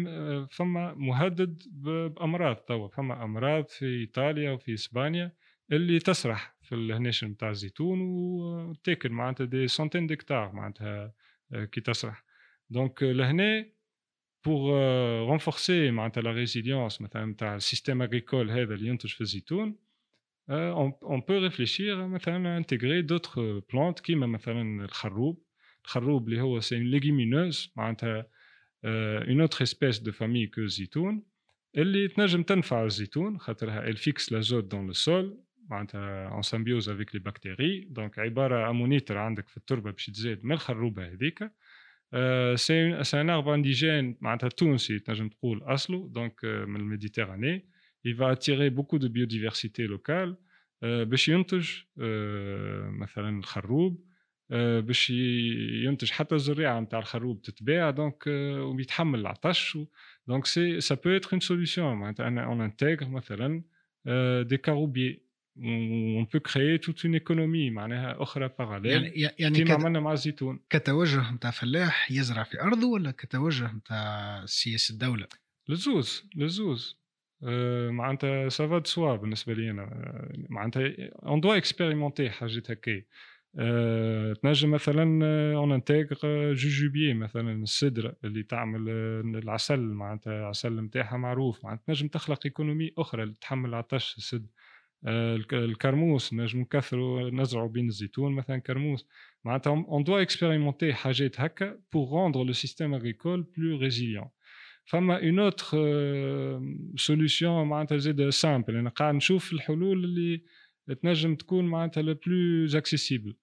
فما 0.51 0.93
مهدد 0.93 1.63
بامراض 1.71 2.55
توا 2.55 2.87
فما 2.87 3.23
امراض 3.23 3.67
في 3.67 3.85
ايطاليا 3.85 4.51
وفي 4.51 4.73
اسبانيا 4.73 5.31
اللي 5.71 5.99
تسرح 5.99 6.55
في 6.71 6.77
الهناشن 6.77 7.27
نتاع 7.27 7.49
الزيتون 7.49 8.01
وتاكل 8.01 9.09
معناتها 9.09 9.45
des 9.45 9.67
centaines 9.67 10.07
d'hectares 10.07 10.51
معناتها 10.51 11.13
كي 11.71 11.81
تسرح. 11.81 12.23
donc 12.69 13.03
لهنا 13.03 13.65
pour 14.45 14.73
renforcer 15.27 15.91
معناتها 15.91 16.21
la 16.21 16.31
résilience 16.31 17.01
مثلا 17.01 17.25
نتاع 17.25 17.55
ال 17.55 17.61
système 17.61 18.01
agricole 18.01 18.51
هذا 18.51 18.73
اللي 18.73 18.87
ينتج 18.87 19.09
في 19.09 19.21
الزيتون 19.21 19.75
on 20.49 21.19
peut 21.27 21.37
réfléchir 21.37 22.07
مثلا 22.07 22.57
intégrer 22.57 23.01
d'autres 23.01 23.59
plantes 23.73 23.99
كيما 23.99 24.27
مثلا 24.27 24.85
الخروب. 24.85 25.43
الخروب 25.85 26.27
اللي 26.27 26.41
هو 26.41 26.59
c'est 26.59 26.79
légumineuse 26.79 27.73
معناتها 27.75 28.27
une 28.85 29.41
autre 29.41 29.63
espèce 29.63 29.99
de 29.99 30.11
famille 30.11 30.47
que 30.47 30.61
الزيتون 30.61 31.23
اللي 31.77 32.07
تنجم 32.07 32.43
تنفع 32.43 32.85
الزيتون 32.85 33.39
خاطرها 33.39 33.87
elle 33.87 34.09
fixe 34.09 34.31
l'azote 34.31 34.63
dans 34.63 34.87
le 34.87 34.93
sol 34.93 35.43
معناتها 35.71 36.27
en 36.27 36.41
symbiose 36.41 36.89
avec 36.89 37.15
les 37.15 37.19
bactéries 37.19 37.87
donc 37.89 38.19
عبارة 38.19 38.69
ammonitre 38.69 39.17
عندك 39.17 39.49
في 39.49 39.57
التربة 39.57 39.91
باش 39.91 40.05
تزاد 40.05 40.45
من 40.45 40.51
الخروبة 40.51 41.07
هذيك. 41.07 41.51
c'est 42.55 43.03
c'est 43.03 43.21
un 43.21 43.29
arbre 43.29 43.49
indigène 43.49 44.17
معناتها 44.21 44.49
تونسي 44.49 44.99
تنجم 44.99 45.29
تقول 45.29 45.63
أصله. 45.63 46.07
donc 46.07 46.45
من 46.45 46.75
ال 46.75 46.82
Méditerranée. 46.82 47.71
Il 48.07 48.15
va 48.15 48.27
attirer 48.35 48.69
beaucoup 48.77 48.99
de 48.99 49.07
biodiversité 49.07 49.87
locale 49.87 50.35
باش 50.81 51.29
ينتج 51.29 51.69
مثلا 52.99 53.39
الخروب. 53.39 54.05
باش 54.79 55.09
ينتج 55.09 56.11
حتى 56.11 56.35
الزريعة 56.35 56.79
نتاع 56.79 56.99
الخروب 56.99 57.41
تتباع. 57.41 57.89
donc 57.89 58.27
ويتحمل 58.27 59.19
العطش. 59.19 59.77
donc 60.27 60.45
c'est 60.45 60.79
ça 60.79 60.95
peut 60.95 61.09
être 61.09 61.29
une 61.33 61.39
solution 61.39 61.95
معناتها 61.95 62.27
أنا 62.27 62.45
on 62.45 62.61
intègre 62.61 63.09
مثلا 63.09 63.63
des 64.43 64.57
caroubiers 64.57 65.30
on 65.63 66.27
peut 66.33 66.39
créer 66.39 66.77
toute 66.77 67.05
une 67.05 67.13
économie 67.13 67.69
معناها 67.69 68.23
أخرى 68.23 68.49
parallèle 68.59 69.03
يعني 69.03 69.35
يعني 69.39 69.55
كيما 69.55 69.73
عملنا 69.73 69.99
مع 69.99 70.13
الزيتون. 70.13 70.59
كتوجه 70.69 71.31
نتاع 71.31 71.51
فلاح 71.51 72.11
يزرع 72.11 72.43
في 72.43 72.61
أرضه 72.61 72.87
ولا 72.87 73.11
كتوجه 73.11 73.71
نتاع 73.73 74.45
سياسة 74.45 74.93
الدولة؟ 74.93 75.27
لزوز 75.69 76.29
لزوز. 76.35 77.01
معناتها 77.89 78.49
ça 78.49 78.63
va 78.63 78.77
de 78.77 78.85
soi 78.85 79.15
بالنسبة 79.15 79.53
لي 79.53 79.71
أنا. 79.71 80.27
معناتها 80.49 80.93
on 81.25 81.39
doit 81.41 81.57
expérimenter 81.57 82.29
حاجات 82.29 82.71
هكا 82.71 83.01
أه 83.59 84.33
تنجم 84.33 84.71
مثلا 84.71 85.03
on 85.55 85.71
intègre 85.71 86.05
jujubier 86.53 87.13
مثلا 87.13 87.63
السدر 87.63 88.15
اللي 88.23 88.43
تعمل 88.43 88.89
العسل 89.35 89.79
معناتها 89.79 90.39
العسل 90.39 90.81
نتاعها 90.81 91.17
معروف. 91.17 91.65
معناتها 91.65 91.83
تنجم 91.87 92.07
تخلق 92.07 92.39
économie 92.45 92.91
أخرى 92.97 93.23
اللي 93.23 93.35
تحمل 93.41 93.73
عطش 93.73 94.17
السدر 94.17 94.47
أه 94.47 94.60
الكرموس 95.07 96.33
نجم 96.33 96.59
نكثروا 96.59 97.29
نزرعوا 97.29 97.69
بين 97.69 97.87
الزيتون 97.87 98.33
مثلا 98.33 98.57
كرموس. 98.57 99.07
معناتها 99.43 99.85
on 99.87 100.03
doit 100.03 100.21
expérimenter 100.21 100.93
حاجات 100.93 101.41
هكا 101.41 101.79
pour 101.93 102.09
rendre 102.09 102.43
le 102.43 102.53
système 102.53 102.93
agricole 102.93 103.41
plus 103.57 103.77
résilient 103.77 104.29
فما 104.85 105.23
une 105.23 105.39
autre 105.39 105.65
solution 106.95 107.67
معناتها 107.67 107.97
زيد 107.97 108.29
simple 108.29 108.75
أنا 108.75 108.89
قاعد 108.89 109.15
نشوف 109.15 109.53
الحلول 109.53 110.03
اللي 110.03 110.43
تنجم 111.01 111.35
تكون 111.35 111.65
معناتها 111.65 112.01
le 112.01 112.13
plus 112.27 112.75
accessible 112.75 113.35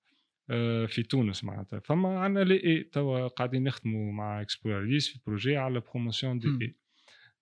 في 0.89 1.07
تونس 1.11 1.45
معناتها. 1.45 1.81
فما 1.81 2.19
عندنا 2.19 2.45
les 2.45 2.65
haies 2.65 2.83
توا 2.83 3.29
قاعدين 3.29 3.65
نخدموا 3.65 4.13
مع 4.13 4.41
Exploralis 4.41 5.09
في 5.09 5.19
projet 5.27 5.57
على 5.57 5.81
promotion 5.81 6.39
des 6.39 6.49
haies. 6.63 6.75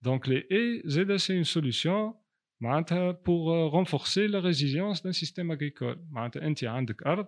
donc 0.03 0.29
les 0.29 0.47
haies 0.53 0.83
زيد 0.85 1.17
c'est 1.17 1.35
une 1.35 1.45
solution 1.45 2.15
معناتها 2.61 3.11
pour 3.11 3.73
renforcer 3.73 4.27
la 4.27 4.39
résilience 4.41 5.03
d'un 5.03 5.13
système 5.13 5.53
agricole 5.53 6.07
معناتها 6.11 6.47
أنت 6.47 6.65
عندك 6.65 7.07
أرض 7.07 7.27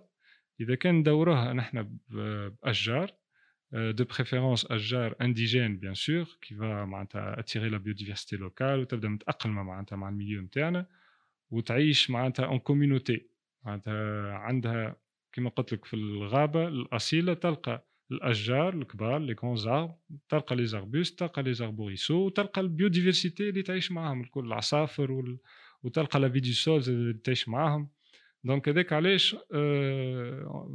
إذا 0.61 0.75
كان 0.75 0.95
ندوروها 0.95 1.53
نحن 1.53 1.99
باشجار 2.09 3.11
de 3.73 4.03
préférence 4.03 4.71
أشجار 4.71 5.15
indigène 5.19 5.77
bien 5.77 5.93
sûr 5.93 6.39
qui 6.41 6.53
va 6.53 6.85
معناتها 6.85 7.35
attirer 7.39 7.69
la 7.69 7.79
biodiversité 7.79 8.37
locale 8.37 8.79
وتبدأ 8.79 9.07
متاقلمه 9.07 9.63
معناتها 9.63 9.95
مع 9.95 10.09
ال 10.09 10.14
milieu 10.14 10.41
نتاعنا 10.41 10.85
وتعيش 11.51 12.09
معناتها 12.09 12.45
en 12.45 12.59
communauté 12.59 13.29
معناتها 13.65 14.33
عندها 14.33 14.95
كما 15.33 15.49
قلت 15.49 15.73
لك 15.73 15.85
في 15.85 15.93
الغابة 15.93 16.67
الأصيلة 16.67 17.33
تلقى 17.33 17.88
الأشجار 18.11 18.73
الكبار 18.73 19.19
les 19.19 19.35
grands 19.35 19.55
arbres 19.55 19.95
تلقى 20.29 20.55
les 20.55 20.65
arbustes 20.65 21.19
تلقى 21.19 21.43
les 21.43 21.53
arbrisseaux 21.53 22.25
وتلقى 22.25 22.61
ال 22.61 22.68
biodiversité 22.68 23.49
اللي 23.49 23.61
تعيش 23.61 23.91
معاهم 23.91 24.21
الكل 24.21 24.45
العصافر 24.45 25.11
وال... 25.11 25.37
وتلقى 25.83 26.19
la 26.19 26.29
vie 26.29 26.39
des 26.39 26.53
sols 26.53 26.89
اللي 26.89 27.13
تعيش 27.13 27.49
معاهم. 27.49 27.89
donc 28.43 28.69
هذاك 28.69 28.93
علاش 28.93 29.35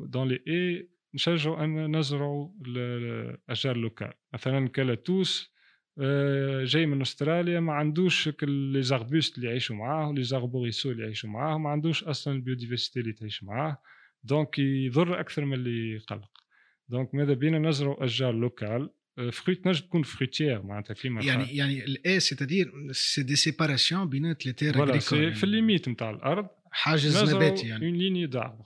donc 0.07 0.29
les 0.29 0.43
haies 0.49 0.89
نشجعوا 1.15 1.65
أن 1.65 1.97
نزرعوا 1.97 2.51
الأشجار 2.67 3.77
ال 3.77 3.81
locales. 3.81 4.13
مثلا 4.33 4.69
كلاتوس 4.69 5.55
آه، 6.01 6.65
جاي 6.65 6.87
من 6.87 7.01
أستراليا 7.01 7.61
ما 7.61 7.73
عندوش 7.73 8.31
les 8.43 8.83
arbustes 8.83 9.37
اللي 9.37 9.49
يعيشوا 9.49 9.77
معاه 9.77 10.09
و 10.09 10.23
les 10.23 10.37
arbrisseaux 10.37 10.91
اللي 10.91 11.03
يعيشوا 11.03 11.31
معاه 11.31 11.59
ما 11.59 11.71
عندوش 11.71 12.05
أصلا 12.05 12.35
ال 12.35 12.40
biodiversité 12.40 13.01
اللي 13.01 13.13
تعيش 13.13 13.45
معاه. 13.45 13.79
donc 14.25 14.59
يضر 14.59 15.21
أكثر 15.21 15.45
من 15.45 15.55
اللي 15.55 15.91
يقلق. 15.95 16.44
دونك 16.89 17.15
ماذا 17.15 17.35
بينا 17.35 17.59
نزرعوا 17.59 18.05
أشجار 18.05 18.33
locales 18.33 18.91
fruits 19.33 19.67
نجم 19.67 19.87
تكون 19.87 20.03
fruitière 20.03 20.63
معناتها 20.63 20.95
كيما 20.95 21.25
يعني 21.25 21.57
يعني 21.57 21.85
ال 21.85 22.21
haies 22.21 22.36
c'est-à-dire 22.36 22.73
c'est 22.93 23.37
des 23.37 23.52
séparations 23.52 24.09
بينات 24.09 24.47
les 24.47 24.53
terres 24.53 24.75
voilà 24.75 25.01
يعني 25.13 25.35
في 25.35 25.45
ال 25.45 25.51
limite 25.51 25.89
نتاع 25.89 26.11
الأرض. 26.11 26.49
حاجز 26.71 27.35
نباتي 27.35 27.69
يعني. 27.69 27.87
une 27.87 27.95
lignée 27.95 28.27
d'arbres 28.27 28.65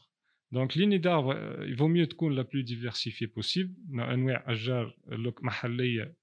donc 0.52 0.76
lignée 0.76 0.98
d'arbres 0.98 1.64
il 1.68 1.75
vaut 1.75 1.88
mieux 1.88 2.04
تكون 2.04 2.32
la 2.32 2.42
plus 2.42 2.62
diversifiée 2.62 3.26
possible 3.26 4.00
أنواع 4.00 4.44
أشجار 4.46 4.96
محلية. 5.42 6.14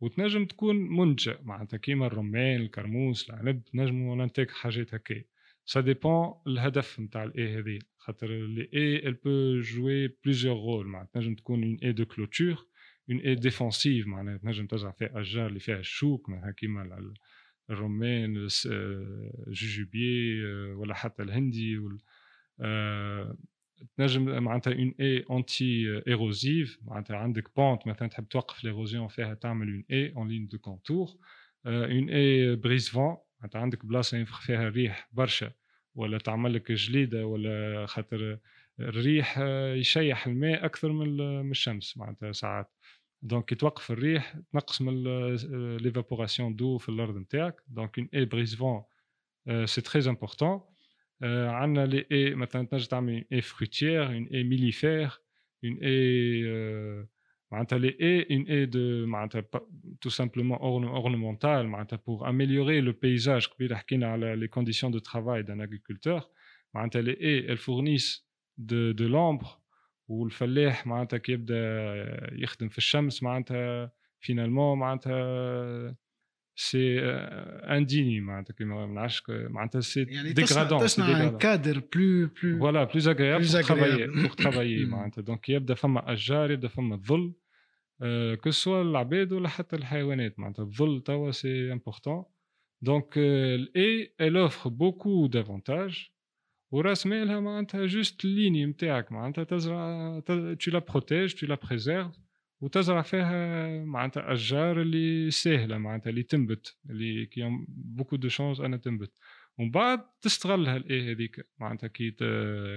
وتنجم 0.00 0.44
تكون 0.44 0.76
منتجة 0.76 1.38
معناتها 1.42 1.76
كيما 1.76 2.06
الرمان 2.06 2.60
الكرموس 2.60 3.30
العنب 3.30 3.62
نجمو 3.74 4.14
ننتج 4.14 4.50
حاجات 4.50 4.94
هكا 4.94 5.22
ça 5.64 5.80
dépend 5.80 6.34
الهدف 6.46 7.00
نتاع 7.00 7.24
ال 7.24 7.31
haie 7.31 7.58
هذه 7.58 7.78
خاطر 8.08 8.28
les 8.28 8.68
haies 8.74 9.08
elles 9.08 9.14
peuvent 9.14 9.60
jouer 9.60 10.08
plusieurs 10.08 10.56
rôles 10.56 10.86
معناتها 10.86 11.10
تنجم 11.12 11.34
تكون 11.34 11.64
une 11.64 11.78
haie 11.82 11.92
de 11.92 12.04
clôture 12.04 12.66
une 13.10 13.18
haie 13.18 13.34
défensive 13.34 14.06
معناتها 14.06 14.42
تنجم 14.42 14.66
تزرع 14.66 14.90
فيها 14.90 15.20
اشجار 15.20 15.46
اللي 15.46 15.60
فيها 15.60 15.78
الشوك 15.78 16.28
معناتها 16.28 16.50
كيما 16.50 17.12
الرمان 17.70 18.48
ال 19.46 19.57
jujubier 19.57 20.44
ولا 20.74 20.94
حتى 20.94 21.22
الهندي 21.22 21.78
وال 21.78 21.98
تنجم 23.96 24.42
معناتها 24.42 24.72
une 24.72 24.94
haie 25.00 25.24
anti-érosive 25.30 26.78
معناتها 26.82 27.16
عندك 27.16 27.56
pente 27.56 27.86
مثلا 27.86 28.08
تحب 28.08 28.28
توقف 28.28 28.64
l'érosion 28.64 29.08
فيها 29.08 29.34
تعمل 29.34 29.68
une 29.68 29.84
haie 29.90 30.12
en 30.16 30.28
ligne 30.28 30.48
de 30.48 30.58
contour 30.58 31.08
une 31.66 32.10
haie 32.10 32.56
brise-vent 32.56 33.16
معناتها 33.40 33.60
عندك 33.60 33.86
بلاصه 33.86 34.18
ينفخ 34.18 34.40
فيها 34.40 34.68
الريح 34.68 35.08
برشا 35.12 35.52
ولا 35.98 36.18
تعمل 36.18 36.54
لك 36.54 36.72
جليدة 36.72 37.26
ولا 37.26 37.86
خاطر 37.86 38.38
الريح 38.80 39.38
يشيح 39.74 40.26
الماء 40.26 40.64
أكثر 40.64 40.92
من 40.92 41.50
الشمس 41.50 41.96
معناتها 41.96 42.32
ساعات. 42.32 42.70
donc 43.22 43.44
كي 43.44 43.54
توقف 43.54 43.90
الريح 43.90 44.36
تنقص 44.52 44.82
من 44.82 45.04
l'évaporation 45.76 46.56
d'eau 46.56 46.78
في 46.78 46.88
الأرض 46.88 47.16
نتاعك. 47.16 47.62
donc 47.68 47.98
une 47.98 48.08
haie 48.14 48.24
brise-vent 48.24 48.82
c'est 49.64 49.80
très 49.80 50.10
important 50.10 50.60
عندنا 51.22 51.86
les 51.86 52.06
haies 52.12 52.34
مثلا 52.34 52.66
تنجم 52.66 52.86
تعمل 52.86 53.24
haie 53.32 53.40
fruitière 53.40 54.06
une 54.06 54.26
haie 54.26 54.44
mellifère 54.44 55.10
une 55.64 55.78
haie 55.82 57.08
معناتها 57.52 57.78
les 57.78 57.96
haies 58.00 58.36
une 58.36 58.46
haie 58.46 58.66
de 58.66 59.06
معناتها 59.06 59.44
tout 60.00 60.08
simplement 60.10 60.84
ornementale 60.84 61.68
معناتها 61.68 61.96
pour 62.06 62.28
améliorer 62.28 62.80
le 62.80 62.92
paysage 62.92 63.46
قبيله 63.46 63.76
حكينا 63.76 64.06
على 64.06 64.36
les 64.36 64.48
conditions 64.48 64.92
de 64.92 64.98
travail 64.98 65.42
dans 65.42 65.60
agriculture 65.60 66.22
معناتها 66.74 67.02
les 67.02 67.12
haies 67.20 67.38
elles 67.38 67.66
fournissent 67.66 68.28
de 68.58 68.90
de 68.90 69.04
l'ombre 69.04 69.46
والفلاح 70.08 70.86
معناتها 70.86 71.16
كي 71.16 71.32
يبدا 71.32 71.54
يخدم 72.32 72.68
في 72.68 72.78
الشمس 72.78 73.22
معناتها 73.22 73.92
finalement 74.20 74.78
معناتها 74.78 75.96
سي 76.60 77.00
انديني 77.00 78.20
معناتها 78.20 78.54
كيما 78.54 78.86
ما 78.86 78.94
نعرفش 78.94 79.22
معناتها 79.28 79.80
سي 79.80 80.02
يعني 80.02 80.32
ديغرادون 80.32 80.78
تصنع 80.78 81.22
ان 81.22 81.38
كادر 81.38 81.82
بلو 81.94 82.30
بلو 82.42 82.58
فوالا 82.58 82.84
بلوز 82.84 83.08
اغريابل 83.08 83.44
بور 83.44 83.62
ترافايي 83.62 84.06
بور 84.06 84.28
ترافايي 84.28 84.84
معناتها 84.84 85.22
دونك 85.22 85.48
يبدا 85.48 85.74
فما 85.74 86.12
اشجار 86.12 86.50
يبدا 86.50 86.68
فما 86.68 86.96
ظل 86.96 87.32
كو 88.40 88.50
سوا 88.50 88.82
العباد 88.82 89.32
ولا 89.32 89.48
حتى 89.48 89.76
الحيوانات 89.76 90.38
معناتها 90.38 90.62
الظل 90.62 91.00
توا 91.00 91.30
سي 91.30 91.72
امبورتون 91.72 92.24
دونك 92.82 93.18
الاي 93.18 94.14
ال 94.20 94.36
اوفر 94.36 94.70
بوكو 94.70 95.26
دافونتاج 95.26 96.10
وراس 96.70 97.06
مالها 97.06 97.40
معناتها 97.40 97.86
جوست 97.86 98.24
الليني 98.24 98.66
نتاعك 98.66 99.12
معناتها 99.12 99.44
تزرع 99.44 100.20
تو 100.26 100.70
لا 100.70 100.78
بروتيج 100.78 101.34
تو 101.34 101.46
لا 101.46 101.54
بريزيرف 101.54 102.27
وتزرع 102.60 103.02
فيها 103.02 103.68
معناتها 103.84 104.32
أشجار 104.32 104.80
اللي 104.82 105.30
ساهلة 105.30 105.78
معناتها 105.78 106.10
اللي 106.10 106.22
تنبت 106.22 106.76
اللي 106.90 107.26
كي 107.26 107.66
beaucoup 107.68 108.16
de 108.16 108.28
chances 108.28 108.60
أنا 108.60 108.76
تنبت. 108.76 109.18
ومن 109.58 109.70
بعد 109.70 110.00
تستغلها 110.20 110.76
الآي 110.76 111.12
هذيك 111.12 111.48
معناتها 111.58 111.86
كي 111.86 112.10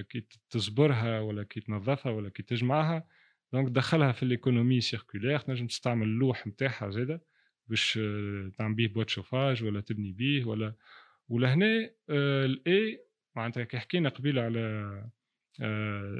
كي 0.09 0.27
تصبرها 0.49 1.19
ولا 1.19 1.43
كي 1.43 1.59
تنظفها 1.59 2.11
ولا 2.11 2.29
كي 2.29 2.43
تجمعها. 2.43 3.07
donc 3.53 3.69
تدخلها 3.69 4.11
في 4.11 4.23
ال 4.23 4.30
économie 4.30 4.81
circulaire 4.81 5.39
تنجم 5.39 5.67
تستعمل 5.67 6.07
اللوح 6.07 6.47
نتاعها 6.47 6.89
زاده 6.89 7.23
باش 7.67 7.99
تعمل 8.57 8.73
بيه 8.75 8.87
boîte 8.87 9.09
chauffage 9.09 9.63
ولا 9.63 9.81
تبني 9.81 10.11
بيه 10.11 10.45
ولا. 10.45 10.75
ولهنا 11.29 11.89
الاي 12.09 13.05
معناتها 13.35 13.63
كي 13.63 13.79
حكينا 13.79 14.09
قبيلة 14.09 14.41
على 14.41 15.09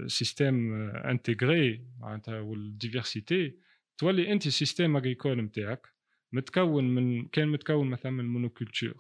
système 0.08 0.74
intégré 0.90 1.86
معناتها 2.00 2.40
وال 2.40 2.61
diversité 2.61 3.58
تولي 3.98 4.32
انت 4.32 4.48
système 4.48 4.96
agricole 4.96 5.42
نتاعك 5.42 5.88
متكون 6.32 6.96
من 6.96 7.28
كان 7.28 7.48
متكون 7.48 7.88
مثلا 7.88 8.12
من 8.12 8.26
monoculture 8.26 8.94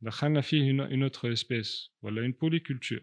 دخلنا 0.00 0.40
فيه 0.40 0.70
une 0.70 1.02
autre 1.02 1.32
espèce 1.32 1.92
ولا 2.02 2.22
une 2.22 2.32
polyculture 2.32 3.00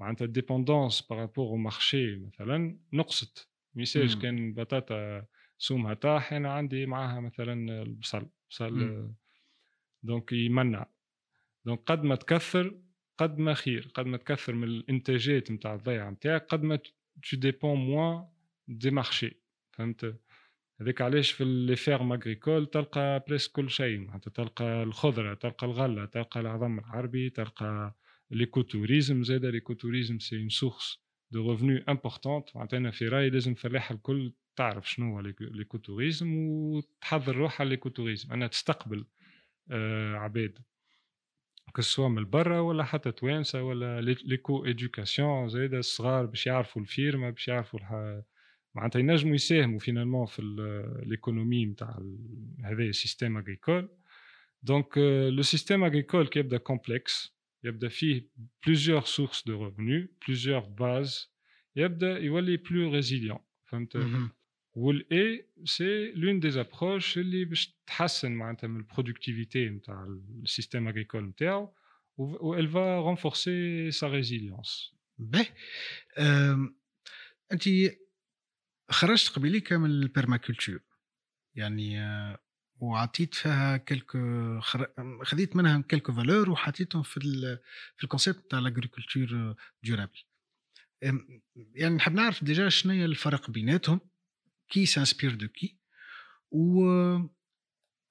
معناتها 0.00 0.24
ال 0.24 0.31
dépendance 0.31 1.00
par 1.00 1.14
rapport 1.14 1.46
au 1.46 1.56
marché 1.56 2.16
مثلا 2.16 2.78
نقصت 2.92 3.50
ميساج 3.74 4.22
كان 4.22 4.54
بطاطا 4.54 5.26
سومها 5.58 5.94
طاح 5.94 6.32
أنا 6.32 6.52
عندي 6.52 6.86
معاها 6.86 7.20
مثلا 7.20 7.82
البصل 7.82 8.28
بصل 8.50 9.14
donc 10.02 10.32
يمنع 10.32 10.86
donc 11.64 11.80
قد 11.86 12.02
ما 12.04 12.14
تكثر 12.14 12.80
قد 13.18 13.38
ما 13.38 13.54
خير 13.54 13.90
قد 13.94 14.06
ما 14.06 14.16
تكثر 14.16 14.52
من 14.52 14.68
الانتاجات 14.68 15.50
نتاع 15.50 15.74
الضيعة 15.74 16.10
نتاعك 16.10 16.46
قد 16.46 16.62
ما 16.62 16.78
tu 17.22 17.36
dépends 17.36 17.76
moins 17.76 18.28
des 18.68 18.90
marchés 18.90 19.34
فهمت؟ 19.72 20.20
هذاك 20.80 21.00
علاش 21.02 21.30
في 21.30 21.44
les 21.44 21.76
fermes 21.76 22.12
agricoles 22.12 22.66
تلقى 22.66 23.24
بريس 23.28 23.48
كل 23.48 23.70
شيء 23.70 23.98
معناتها 23.98 24.30
تلقى 24.30 24.82
الخضرة 24.82 25.34
تلقى 25.34 25.66
الغلة 25.66 26.04
تلقى 26.04 26.40
العظم 26.40 26.78
العربي 26.78 27.30
تلقى 27.30 27.94
l'écotourisme 28.30 29.22
زاد 29.22 29.44
l'écotourisme 29.44 30.18
c'est 30.18 30.36
une 30.36 30.48
source 30.48 31.02
de 31.30 31.50
revenus 31.50 31.84
importante 31.88 32.56
معناتها 32.56 32.76
أنا 32.76 32.90
في 32.90 33.08
رأيي 33.08 33.30
لازم 33.30 33.50
الفلاح 33.50 33.90
الكل 33.90 34.32
تعرف 34.56 34.90
شنو 34.90 35.12
هو 35.14 35.20
l'écotourisme 35.40 36.34
وتحضر 36.36 37.36
روحها 37.36 37.66
l'écotourisme 37.66 38.32
انها 38.32 38.48
تستقبل 38.48 39.04
آه 39.70 40.14
عباد. 40.14 40.58
كسوا 41.74 42.08
من 42.08 42.30
برا 42.30 42.60
ولا 42.60 42.84
حتى 42.84 43.12
توانسة 43.12 43.62
ولا 43.62 44.00
l'éco-éducation 44.00 45.48
زايد 45.48 45.74
الصغار 45.74 46.26
باش 46.26 46.46
يعرفوا 46.46 46.82
الفيرمة 46.82 47.30
باش 47.30 47.48
يعرفوا 47.48 47.80
الح... 47.80 48.22
معناتها 48.74 49.00
ينجموا 49.00 49.34
يساهموا 49.34 49.78
finalement 49.78 50.26
في 50.26 50.42
l'économie 51.06 51.66
نتاع 51.66 51.98
هذا 52.64 52.82
ال 52.82 52.89
système 52.89 53.36
agricole 53.36 53.88
donc 54.62 54.98
le 55.32 55.42
système 55.42 55.84
agricole 55.84 56.26
كي 56.26 56.38
يبدأ 56.38 56.56
complexe 56.58 57.38
يبدأ 57.64 57.88
فيه 57.88 58.28
plusieurs 58.66 59.00
sources 59.00 59.44
de 59.46 59.64
revenus 59.64 60.08
plusieurs 60.26 60.60
bases 60.60 61.32
يبدأ 61.76 62.18
يولي 62.18 62.56
plus 62.56 62.92
résilient 62.92 63.38
فهمت؟ 63.66 63.96
و 64.78 65.00
et 65.00 65.44
c'est 65.64 66.12
l'une 66.12 66.40
des 66.40 66.60
approches 66.60 67.18
اللي 67.18 67.44
باش 67.44 67.74
تحسن 67.86 68.32
معناتها 68.32 68.68
من 68.68 68.76
ال 68.80 68.87
productivité 68.87 69.68
نتاع 69.68 70.06
ال 70.42 70.48
système 70.48 70.88
agricole 70.88 71.24
نتاعو 71.24 71.74
و 72.18 72.56
elle 72.58 72.66
va 72.66 72.98
renforcer 73.00 73.90
sa 73.92 74.08
résilience. 74.08 74.94
باهي 75.18 75.52
أنت 77.52 77.62
خرجت 78.90 79.28
قبيليك 79.28 79.72
من 79.72 79.90
ال 79.90 79.97
permaculture 79.97 80.80
يعني 81.54 81.98
وعطيت 82.80 83.34
فيها 83.34 83.76
quelques 83.76 84.60
خذيت 85.24 85.56
منها 85.56 85.80
quelques 85.80 86.12
valeurs 86.12 86.50
وحطيتهم 86.50 87.02
في 87.02 87.16
ال 87.16 87.58
في 87.96 88.04
ال 88.04 88.10
concept 88.10 88.50
تاع 88.50 88.58
l'agriculture 88.58 89.54
durable 89.82 90.18
يعني 91.74 91.94
نحب 91.94 92.12
نعرف 92.12 92.44
déjà 92.44 92.68
شنو 92.68 92.92
هي 92.92 93.04
الفرق 93.04 93.50
بيناتهم 93.50 94.00
qui 94.68 94.86
s'inspire 94.86 95.34
de 95.34 95.48
qui 95.48 95.78
و 96.50 96.84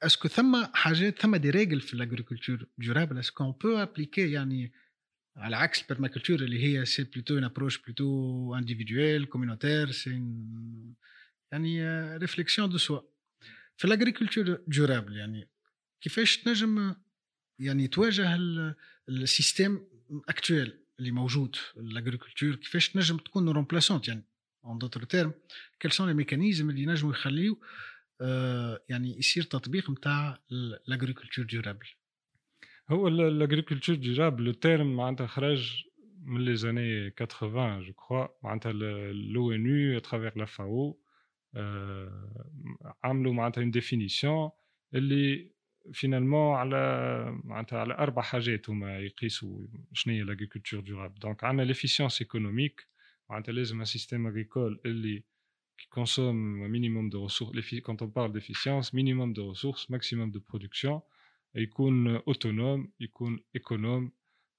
est-ce 0.04 0.20
que 0.20 0.28
ثم 0.28 0.66
حاجات 0.74 1.22
ثم 1.22 1.36
des 1.36 1.50
règles 1.50 1.82
في 1.82 1.94
ال 1.94 2.00
agriculture 2.00 2.66
durable 2.78 3.20
est-ce 3.20 3.44
qu'on 3.44 3.52
peut 3.52 3.78
appliquer 3.78 4.32
يعني 4.32 4.72
على 5.38 5.56
عكس 5.56 5.82
ال 5.82 5.86
permaculture 5.86 6.40
اللي 6.40 6.64
هي 6.64 6.86
c'est 6.86 7.04
plutôt 7.04 7.38
une 7.38 7.44
approche 7.44 7.82
plutôt 7.82 8.56
individuelle 8.56 9.26
communautaire 9.26 9.92
c'est 9.92 10.12
يعني 11.52 11.84
réflexion 12.18 12.70
de 12.70 12.78
soi 12.78 13.02
في 13.78 13.86
ال 13.86 13.92
agriculture 13.92 14.64
durable 14.68 15.18
يعني 15.18 15.50
كيفاش 16.02 16.38
تنجم 16.38 16.96
يعني 17.60 17.88
تواجه 17.88 18.36
ال 19.10 19.19
système 19.20 19.88
actuel 20.30 20.80
اللي 21.00 21.12
موجود 21.12 21.56
ال 21.78 21.84
agriculture 21.84 22.56
كيفاش 22.56 22.90
تنجم 22.90 23.18
تكون 23.18 23.50
remplaçante 23.50 24.08
يعني 24.08 24.24
en 24.68 24.78
d'autres 24.78 25.04
termes 25.04 25.34
quels 25.80 25.92
sont 25.92 26.08
les 26.08 26.14
mécanismes 26.14 26.70
اللي 26.70 26.84
ينجموا 26.84 27.12
يخليو 27.12 27.62
آه 28.22 28.82
يعني 28.90 29.18
يصير 29.18 29.44
تطبيق 29.44 29.92
نتاع 29.92 30.40
الاغريكولتور 30.52 31.46
ديورابل 31.46 31.88
هو 32.90 33.08
الاغريكولتور 33.08 33.96
ديورابل 33.96 34.44
لو 34.44 34.52
تيرم 34.52 34.96
معناتها 34.96 35.28
خرج 35.28 35.84
من 36.22 36.46
les 36.46 36.56
années 36.56 37.12
80 37.42 37.82
je 37.82 37.94
crois 37.94 38.28
معناتها 38.44 38.72
l'ONU 39.12 39.66
à 39.66 39.98
travers 39.98 40.38
la 40.38 40.46
FAO 40.46 41.00
عملوا 43.04 43.34
معناتها 43.34 43.62
une 43.62 43.72
définition 43.72 44.50
اللي 44.94 45.52
finalement 45.94 46.56
على 46.56 47.42
معناتها 47.44 47.80
على 47.80 47.94
أربع 47.94 48.22
حاجات 48.22 48.70
هما 48.70 49.00
يقيسوا 49.00 49.68
شنو 49.94 50.14
هي 50.14 50.22
l'agriculture 50.22 50.80
durable 50.80 51.20
donc 51.20 51.44
عندنا 51.44 51.66
l'efficience 51.66 52.22
économique 52.22 52.88
معناتها 53.30 53.52
لازم 53.52 53.80
un 53.80 53.86
système 53.86 54.28
agricole 54.28 54.82
اللي 54.86 55.24
qui 55.82 55.88
consomme 55.90 56.64
un 56.66 56.70
minimum 56.78 57.10
de 57.10 57.18
ressources. 57.18 57.82
Quand 57.86 58.02
on 58.02 58.10
parle 58.10 58.32
d'efficience, 58.34 58.94
minimum 58.94 59.30
de 59.34 59.42
ressources, 59.42 59.90
maximum 59.90 60.32
de 60.32 60.40
production, 60.40 61.02
يكون 61.56 62.20
autonome, 62.20 62.88
يكون 63.00 63.40
économe. 63.58 64.12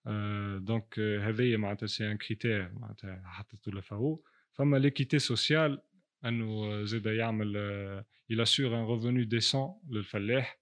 Euh, 0.06 0.60
donc 0.60 0.98
هذايا 0.98 1.56
معناتها 1.56 1.86
c'est 1.86 2.10
un 2.10 2.16
critère 2.16 2.72
معناتها 2.72 3.22
حطيتو 3.26 3.70
la 3.70 3.90
FAO 3.90 4.20
فما 4.52 4.76
l'équité 4.76 5.18
sociale 5.18 5.82
انه 6.24 6.84
زاد 6.84 7.06
يعمل 7.06 8.04
il 8.32 8.40
assure 8.40 8.72
un 8.72 8.86
revenu 8.86 9.26
décent 9.26 9.88
للفلاح 9.90 10.58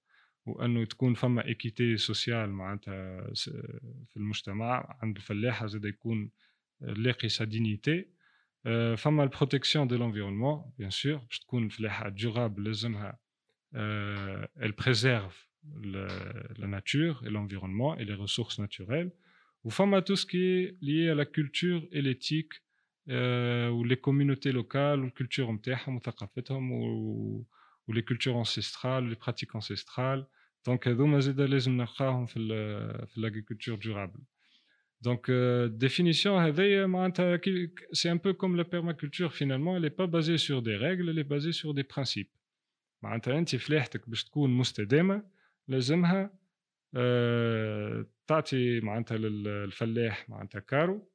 وانه 0.47 0.85
تكون 0.85 1.15
فما 1.15 1.47
équité 1.47 1.97
sociale 1.97 2.51
معناتها 2.51 3.35
في 4.07 4.17
المجتمع 4.17 4.99
عند 5.03 5.17
الفلاح 5.17 5.67
زاد 5.67 5.85
يكون 5.85 6.31
لاقي 6.82 7.30
سا 7.30 7.46
دينيتي 7.46 8.06
فما 8.98 9.24
البروتيكسيون 9.24 9.88
دو 9.88 9.96
لونفيرونمون 9.96 10.72
بيان 10.78 10.90
سور 10.90 11.16
باش 11.16 11.40
تكون 11.40 11.64
الفلاحه 11.64 12.10
ديورابل 12.10 12.64
لازمها 12.64 13.20
elle 14.64 14.74
préserve 14.74 15.36
la 16.64 16.68
nature 16.68 17.24
et 17.26 17.30
l'environnement 17.30 17.98
et 17.98 18.06
les 18.06 18.14
ressources 18.14 18.60
naturelles 18.60 19.12
ou 19.64 19.70
fama 19.70 20.02
tout 20.02 20.16
ce 20.16 20.26
qui 20.26 20.42
est 20.44 20.76
lié 20.82 21.10
à 21.10 21.16
la 21.16 21.26
culture 21.26 21.82
et 21.92 22.02
l'éthique 22.02 22.54
ou 23.08 23.84
les 23.92 23.98
communautés 23.98 24.52
locales 24.52 25.04
ou 25.06 25.10
culture 25.10 25.52
نتاعهم 25.52 25.96
وثقافتهم 25.96 26.72
ou 27.88 27.94
les 27.94 28.04
cultures 28.04 28.38
ancestrales 28.38 29.08
les 29.10 29.16
pratiques 29.16 29.56
ancestrales 29.56 30.26
donc 30.68 30.88
هذوما 30.88 31.20
زاد 31.20 31.42
لازم 31.42 31.72
نلقاهم 31.78 32.26
في 32.26 32.40
في 33.08 33.22
l'agriculture 33.22 33.78
durable 33.78 34.22
Donc, 35.07 35.23
euh, 35.29 35.69
définition, 35.87 36.33
c'est 37.99 38.11
un 38.17 38.21
peu 38.25 38.33
comme 38.41 38.55
la 38.57 38.65
permaculture 38.65 39.33
finalement, 39.41 39.73
elle 39.77 39.83
n'est 39.83 39.99
pas 40.03 40.09
basée 40.17 40.39
sur 40.47 40.59
des 40.69 40.77
règles, 40.87 41.09
elle 41.11 41.21
est 41.25 41.31
basée 41.37 41.53
sur 41.53 41.75
des 41.75 41.85
principes. 41.85 42.33
معناتها 43.03 43.39
انت 43.39 43.57
فلاحتك 43.57 44.11
باش 44.11 44.25
تكون 44.25 44.51
مستدامه 44.51 45.23
لازمها 45.69 46.39
أه 46.95 48.07
تعطي 48.27 48.81
معناتها 48.81 49.19
للفلاح 49.19 50.29
معناتها 50.29 50.61
كارو 50.61 51.09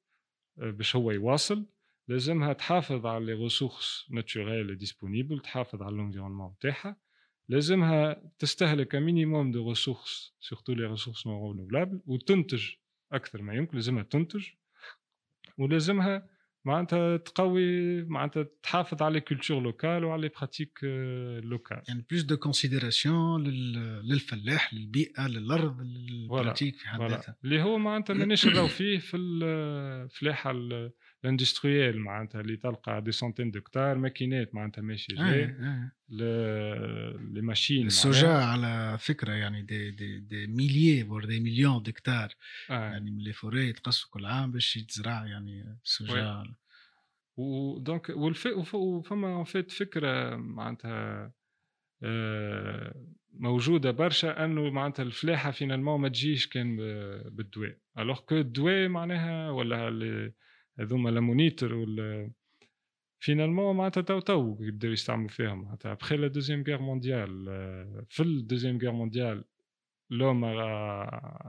باش 0.58 0.96
هو 0.96 1.12
يواصل 1.12 1.66
لازمها 2.08 2.54
تحافظ 2.54 3.06
على 3.06 3.26
les 3.26 3.34
ressources 3.34 4.08
naturelles 4.10 4.78
disponibles 4.78 5.40
تحافظ 5.40 5.82
على 5.82 5.96
ال 5.96 6.00
environnement 6.00 6.56
تاعها 6.62 6.98
لازمها 7.50 8.32
تستهلك 8.40 8.96
minimum 8.96 9.52
de 9.52 9.70
ressources 9.70 10.36
surtout 10.40 10.74
les 10.74 10.86
ressources 10.86 11.28
non 11.28 11.52
renouvelables 11.52 12.02
وتنتج 12.06 12.81
أكثر 13.12 13.42
ما 13.42 13.54
يمكن 13.54 13.78
لازمها 13.78 14.04
تنتج 14.04 14.46
ولازمها 15.58 16.30
معناتها 16.66 17.18
تقوي 17.18 18.04
معناتها 18.04 18.46
تحافظ 18.64 19.04
على 19.04 19.18
ال 19.18 19.23
culture 19.23 19.64
locale 19.64 20.04
وعلى 20.04 20.30
pratiques 20.30 20.80
لوكال 21.44 21.82
يعني 21.88 22.06
بلوس 22.10 22.24
دو 22.24 22.38
كونسيديراسيون 22.38 23.44
للفلاح 24.04 24.74
للبيئة 24.74 25.28
للأرض 25.28 25.82
للبراتيك 25.82 26.76
في 26.76 26.88
حد 26.88 27.02
ذاتها. 27.02 27.36
اللي 27.44 27.62
هو 27.62 27.78
معناتها 27.78 28.14
مانيش 28.14 28.46
نراو 28.48 28.68
فيه 28.68 29.00
في 29.00 29.18
الفلاحه 29.18 30.54
الاندستريال 31.24 32.00
معناتها 32.00 32.42
اللي 32.42 32.58
تلقى 32.58 33.02
دي 33.02 33.12
سونتين 33.12 33.52
دكتار 33.52 33.98
ماكينات 33.98 34.56
معناتها 34.56 34.82
ماشيه 34.82 35.16
جاي 35.16 35.56
لي 36.10 37.42
ماشين 37.42 37.88
السوجا 37.88 38.34
على 38.34 38.98
فكره 39.00 39.34
يعني 39.34 39.62
دي 39.62 39.92
دي 39.92 40.20
دي 40.20 40.48
ميليي 40.48 41.04
بور 41.04 41.26
دي 41.26 41.40
مليون 41.40 41.84
دكتار 41.84 42.36
آه. 42.70 42.74
يعني 42.74 43.12
من 43.12 43.20
لي 43.20 43.34
فوري 43.34 43.70
يتقصوا 43.70 44.10
كل 44.12 44.26
عام 44.26 44.52
باش 44.52 44.78
يتزرع 44.78 45.26
يعني 45.26 45.80
السوجا 45.84 46.44
ودونك 47.38 48.10
وفما 48.74 49.44
فيت 49.44 49.72
فكره 49.72 50.36
معناتها 50.36 51.34
آه 52.04 53.06
موجوده 53.34 53.92
برشا 53.92 54.46
انه 54.46 54.70
معناتها 54.70 55.04
الفلاحه 55.04 55.52
فينالمون 55.52 56.02
ما 56.02 56.10
تجيش 56.10 56.48
كان 56.48 56.78
بالدواء 57.30 57.78
الوغ 57.98 58.20
كو 58.20 58.36
الدواء 58.36 58.88
معناها 58.88 59.52
ولا 59.52 59.90
هذوما 60.82 61.10
لا 61.10 61.20
مونيتور 61.20 61.74
ولا 61.74 62.32
فينالمون 63.20 63.76
معناتها 63.76 64.02
تو 64.02 64.20
تو 64.20 64.58
يبداو 64.62 64.92
يستعملوا 64.92 65.30
فيهم. 65.30 65.62
معناتها 65.62 65.92
ابخي 65.92 66.18
لا 66.18 66.28
دوزيام 66.28 66.64
غير 66.64 66.82
مونديال 66.82 67.46
في 68.10 68.24
الدوزيام 68.24 68.78
غير 68.78 68.92
مونديال 68.92 69.44
لوم 70.10 70.42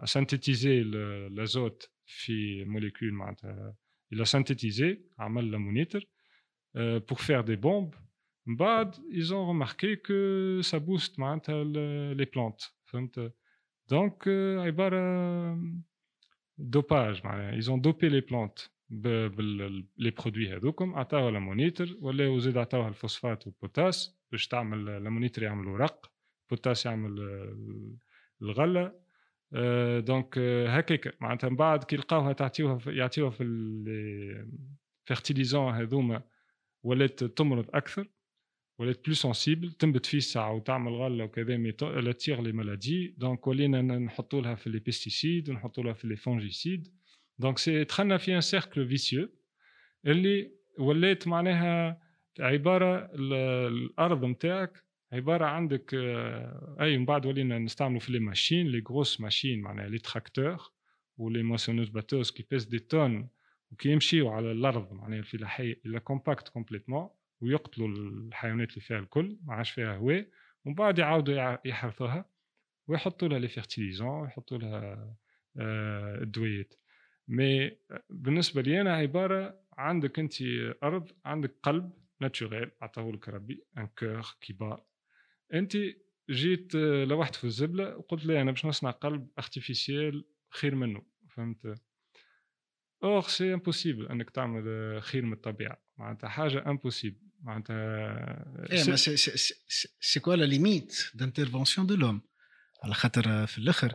سانتيتيزي 0.04 0.82
l'azote 1.30 1.90
في 2.06 2.64
molécule 2.64 3.12
معناتها. 3.12 3.76
Il 4.14 4.20
a 4.20 4.24
synthétisé 4.24 4.98
عمل 5.18 5.50
l'ammonitre 5.50 6.00
pour 7.08 7.20
faire 7.20 7.44
des 7.44 7.56
bombes. 7.56 7.96
من 8.46 8.56
بعد 8.56 8.94
ils 8.94 9.32
ont 9.32 9.46
remarqué 9.46 9.96
que 9.96 10.60
ça 10.62 10.78
booste 10.78 11.18
معناتها 11.18 11.64
les 12.14 12.26
plantes. 12.26 12.74
فهمت؟ 12.84 13.32
donc 13.90 14.28
عبارة 14.58 15.58
dopage 16.58 17.22
ils 17.58 17.70
ont 17.70 17.78
dopé 17.78 18.08
les 18.10 18.22
plantes. 18.22 18.70
Les 19.98 20.10
produits 20.10 20.50
هذوكم 20.52 20.94
عطاوها 20.94 21.28
l'ammonitre 21.28 21.96
ولاو 22.00 22.38
زيد 22.38 22.56
عطاوها 22.56 22.88
الفوسفات 22.88 23.46
وال 23.46 23.62
potasse 23.62 24.18
باش 24.32 24.48
تعمل 24.48 24.88
l'ammonitre 24.88 25.42
يعمل 25.42 25.68
ورق 25.68 26.12
potasse 26.50 26.86
يعمل 26.86 27.18
الغلة 28.42 29.02
donc 30.00 30.38
هكاك. 30.68 31.16
معناتها 31.20 31.50
من 31.50 31.56
بعد 31.56 31.84
كي 31.84 31.96
لقاوها 31.96 32.32
تعطيوها 32.32 32.78
يعطيوها 32.86 33.30
في 33.30 33.42
ال 35.04 35.10
fertilisants 35.10 35.74
هذوما 35.74 36.22
ولات 36.82 37.24
تمرض 37.24 37.66
أكثر 37.74 38.08
ولات 38.78 39.04
plus 39.04 39.14
sensible 39.14 39.72
تنبت 39.72 40.06
فيه 40.06 40.18
الساعة 40.18 40.52
وتعمل 40.52 40.92
غلة 40.92 41.24
وكذا 41.24 41.56
mais 41.56 41.74
elle 41.82 42.12
attire 42.12 42.40
les 42.40 42.52
maladies 42.52 43.14
donc 43.18 43.46
ولينا 43.46 43.82
نحطوا 43.82 44.40
لها 44.40 44.54
في 44.54 44.70
les 44.70 44.78
pesticides 44.78 45.50
ونحطوا 45.50 45.84
لها 45.84 45.92
في 45.92 46.08
les 46.08 46.16
fongicides 46.16 46.88
donc 47.42 47.58
c'est 47.58 47.84
دخلنا 47.84 48.16
في 48.18 48.34
un 48.36 48.40
cercle 48.40 48.88
vicieux 48.88 49.28
اللي 50.06 50.50
ولات 50.78 51.28
معناها 51.28 52.00
عبارة 52.40 53.10
الأرض 53.14 54.24
نتاعك 54.24 54.84
عبارة 55.12 55.44
عندك 55.44 55.94
أي 56.80 56.98
من 56.98 57.04
بعد 57.04 57.26
ولينا 57.26 57.58
نستعملوا 57.58 58.00
في 58.00 58.12
les 58.12 58.18
machines 58.18 58.66
les 58.66 58.82
grosses 58.88 59.20
machines 59.20 59.60
معناها 59.60 59.88
les 59.88 59.98
tracteurs 59.98 60.72
ولي 61.18 61.42
moissonneuses-batteuses 61.42 62.30
qui 62.30 62.46
pèsent 62.50 62.64
des 62.64 62.78
tonnes 62.78 63.28
وكي 63.72 63.88
يمشيو 63.88 64.28
على 64.28 64.52
الأرض 64.52 64.92
معناها 64.92 65.22
في 65.22 65.34
الحي 65.36 65.76
la 65.84 65.98
compactent 65.98 66.48
complètement 66.48 67.08
ويقتلوا 67.40 67.88
الحيوانات 67.88 68.70
اللي 68.70 68.80
فيها 68.80 68.98
الكل 68.98 69.38
ما 69.44 69.54
عادش 69.54 69.70
فيها 69.70 69.96
هواء 69.96 70.26
ومن 70.64 70.74
بعد 70.74 70.98
يعاودوا 70.98 71.56
يحرثوها 71.64 72.24
ويحطوا 72.88 73.28
لها 73.28 73.38
les 73.38 73.48
fertilisants 73.48 74.08
ويحطوا 74.20 74.58
لها 74.58 75.14
الدويات. 76.22 76.74
mais 77.32 77.76
بالنسبة 78.10 78.62
لي 78.62 78.80
أنا 78.80 78.96
عبارة 78.96 79.60
عندك 79.78 80.18
أنت 80.18 80.32
أرض 80.82 81.08
عندك 81.24 81.54
قلب 81.62 81.92
naturel 82.20 82.70
عطاه 82.82 83.10
لك 83.10 83.28
ربي 83.28 83.64
un 83.78 83.86
cœur 83.86 84.22
qui 84.40 84.52
bat 84.52 84.84
أنت 85.54 85.76
جيت 86.30 86.74
لوحت 86.74 87.34
في 87.34 87.44
الزبلة 87.44 87.96
وقلت 87.96 88.26
لي 88.26 88.42
أنا 88.42 88.50
باش 88.50 88.66
نصنع 88.66 88.90
قلب 88.90 89.28
artificiel 89.38 90.24
خير 90.50 90.74
منه 90.74 91.02
فهمت؟ 91.28 91.74
or 93.04 93.22
c'est 93.22 93.54
impossible 93.54 94.08
أنك 94.08 94.30
تعمل 94.30 95.02
خير 95.02 95.24
من 95.24 95.32
الطبيعة 95.32 95.82
معناتها 95.96 96.28
حاجة 96.28 96.70
impossible 96.70 97.20
معناتها 97.40 97.76
إيه 98.72 98.94
سي 98.96 99.16
c'est 100.00 100.20
quoi 100.20 100.36
la 100.36 100.44
limite 100.44 101.10
d'intervention 101.14 101.86
de 101.86 101.94
l'homme 101.94 102.20
على 102.84 102.94
خاطر 102.94 103.46
في 103.46 103.58
الآخر 103.58 103.94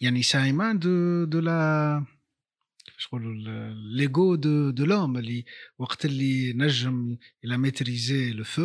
يعني 0.00 0.22
سايمان 0.22 0.78
دو 0.78 1.24
دو 1.24 1.40
لا 1.40 2.04
كيفاش 2.84 3.06
نقولوا 3.06 3.34
ليغو 3.74 4.34
دو 4.34 4.70
دو 4.70 4.84
لوم 4.84 5.16
اللي 5.16 5.44
وقت 5.78 6.04
اللي 6.04 6.52
نجم 6.52 7.16
إلى 7.44 7.58
ميتريزي 7.58 8.32
لو 8.32 8.44
فو 8.44 8.62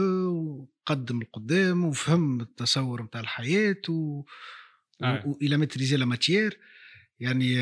وقدم 0.87 1.21
القدام 1.21 1.85
وفهم 1.85 2.41
التصور 2.41 3.03
نتاع 3.03 3.21
الحياة 3.21 3.81
و 3.89 4.23
آه. 5.03 5.23
والى 5.25 5.57
ميتريزي 5.57 5.97
لا 5.97 6.05
ماتيير 6.05 6.59
يعني 7.19 7.59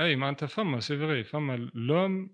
اي 0.00 0.16
معناتها 0.16 0.46
فما 0.46 0.80
سي 0.80 0.98
فغي 0.98 1.24
فما 1.24 1.70
لوم 1.74 2.30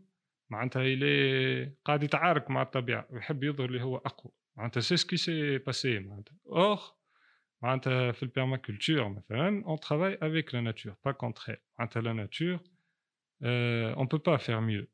معناتها 0.50 0.82
يلي 0.82 1.76
قاعد 1.84 2.02
يتعارك 2.02 2.50
مع 2.50 2.62
الطبيعه 2.62 3.06
ويحب 3.10 3.44
يظهر 3.44 3.68
اللي 3.68 3.82
هو 3.82 3.96
اقوى 3.96 4.32
معناتها 4.56 4.80
سي 4.80 4.96
سكي 4.96 5.16
سي 5.16 5.58
باسي 5.58 5.98
معناتها 5.98 6.34
اور 7.62 7.68
معناتها 7.68 8.12
في 8.12 8.22
البيرماكولتور 8.22 9.08
مثلا 9.08 9.64
اون 9.66 9.80
ترافاي 9.80 10.18
افيك 10.22 10.54
لا 10.54 10.60
ناتور 10.60 10.94
با 11.04 11.12
كونتر 11.12 11.56
معناتها 11.78 12.02
لا 12.02 12.12
ناتور 12.12 12.60
اون 13.96 14.06
بو 14.06 14.18
با 14.18 14.36
فير 14.36 14.60
ميو 14.60 14.86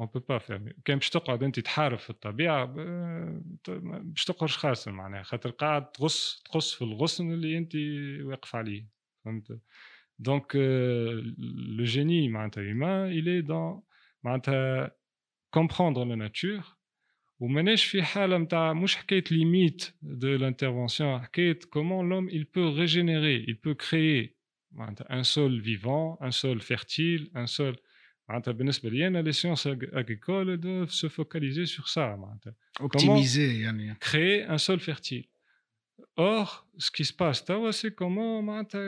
اون 0.00 0.08
بو 0.14 0.20
با 0.20 0.38
فير 0.38 0.58
ميو 0.58 0.74
كان 0.84 0.98
باش 0.98 1.10
تقعد 1.10 1.42
انت 1.42 1.60
تحارب 1.60 1.98
في 1.98 2.10
الطبيعه 2.10 2.64
باش 2.64 4.24
تقرش 4.24 4.56
خاسر 4.56 4.92
معناها 4.92 5.22
خاطر 5.22 5.50
قاعد 5.50 5.92
تغص 5.92 6.42
تقص 6.44 6.74
في 6.74 6.82
الغصن 6.82 7.32
اللي 7.32 7.58
انت 7.58 7.72
واقف 8.24 8.56
عليه 8.56 8.86
فهمت 9.24 9.60
دونك 10.18 10.56
لو 11.76 11.84
جيني 11.84 12.28
معناتها 12.28 12.62
هيومان 12.62 13.22
il 13.22 13.24
est 13.26 13.46
dans 13.46 13.82
معناتها 14.24 14.90
comprendre 15.56 16.04
la 16.04 16.16
nature 16.16 16.79
وماناش 17.40 17.84
في 17.84 18.02
حالة 18.02 18.38
نتاع 18.38 18.72
مش 18.72 18.96
حكاية 18.96 19.24
limite 19.30 19.94
de 20.02 20.28
l'intervention 20.28 21.20
حكاية 21.20 21.58
comment 21.70 22.08
l'homme 22.08 22.30
il 22.30 22.44
peut 22.44 22.68
régénérer 22.80 23.44
il 23.50 23.56
peut 23.56 23.74
créer 23.74 24.40
معناتها 24.72 25.18
un 25.18 25.22
sol 25.22 25.62
vivant 25.62 26.16
un 26.22 26.30
sol 26.30 26.60
fertile 26.60 27.30
un 27.36 27.46
sol 27.46 27.76
معناتها 28.28 28.52
بالنسبة 28.52 28.90
لي 28.90 29.06
أنا 29.06 29.22
les 29.22 29.32
sciences 29.32 29.66
agricoles 29.66 30.60
doivent 30.60 30.86
se 30.86 31.08
focaliser 31.08 31.66
sur 31.66 31.86
ça 31.86 32.16
معناتها. 32.16 32.54
optimiser 32.80 33.62
يعني. 33.62 33.94
créer 33.94 34.50
un 34.50 34.58
sol 34.58 34.80
fertile. 34.80 35.24
Or 36.16 36.66
ce 36.78 36.90
qui 36.90 37.04
se 37.04 37.12
passe 37.12 37.44
توا 37.44 37.70
c'est 37.70 37.90
comment 37.90 38.44
معناتها 38.44 38.80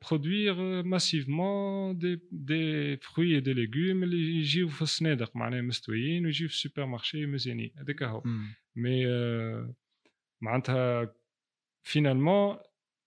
produire 0.00 0.84
massivement 0.84 1.94
des, 1.94 2.18
des 2.32 2.98
fruits 3.02 3.34
et 3.34 3.40
des 3.40 3.54
légumes 3.54 4.02
اللي 4.02 4.36
يجيو 4.36 4.68
في 4.68 4.82
الصنادق 4.82 5.36
معناها 5.36 5.62
مستويين 5.62 6.24
ويجيو 6.24 6.48
في 6.48 6.54
ال 6.54 6.86
supermarché 6.86 7.26
مزيانين 7.26 7.70
هذاك 7.76 8.02
هو 8.02 8.22
mais 8.76 9.06
معناتها 10.40 11.14
finalement 11.82 12.58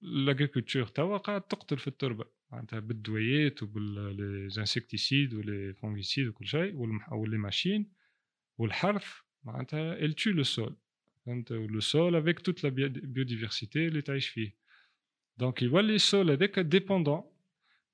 l'agriculture 0.02 0.86
توا 0.86 1.18
قاعد 1.18 1.42
تقتل 1.42 1.78
في 1.78 1.88
التربه 1.88 2.26
معناتها 2.52 2.80
بالدويات 2.80 3.64
وبال 3.64 3.98
insecticides 3.98 5.34
وال 5.34 5.49
fongicides 5.49 6.28
وكل 6.28 6.48
شيء 6.48 6.76
و 7.12 7.18
les 7.18 7.38
machines 7.38 7.92
والحرث 8.58 9.06
معناتها 9.44 10.08
elle 10.08 10.16
tue 10.16 10.34
le 10.34 10.44
sol. 10.44 10.74
فهمت 11.26 11.52
le 11.52 11.80
sol 11.80 12.16
avec 12.16 12.40
toute 12.40 12.64
la 12.64 12.70
biodiversité 12.70 13.88
اللي 13.88 14.02
تعيش 14.02 14.28
فيه 14.28 14.61
donc 15.42 15.62
يولي 15.62 15.96
ال 15.96 16.05
sol 16.05 16.32
هذاك 16.32 16.60
dépendant 16.60 17.24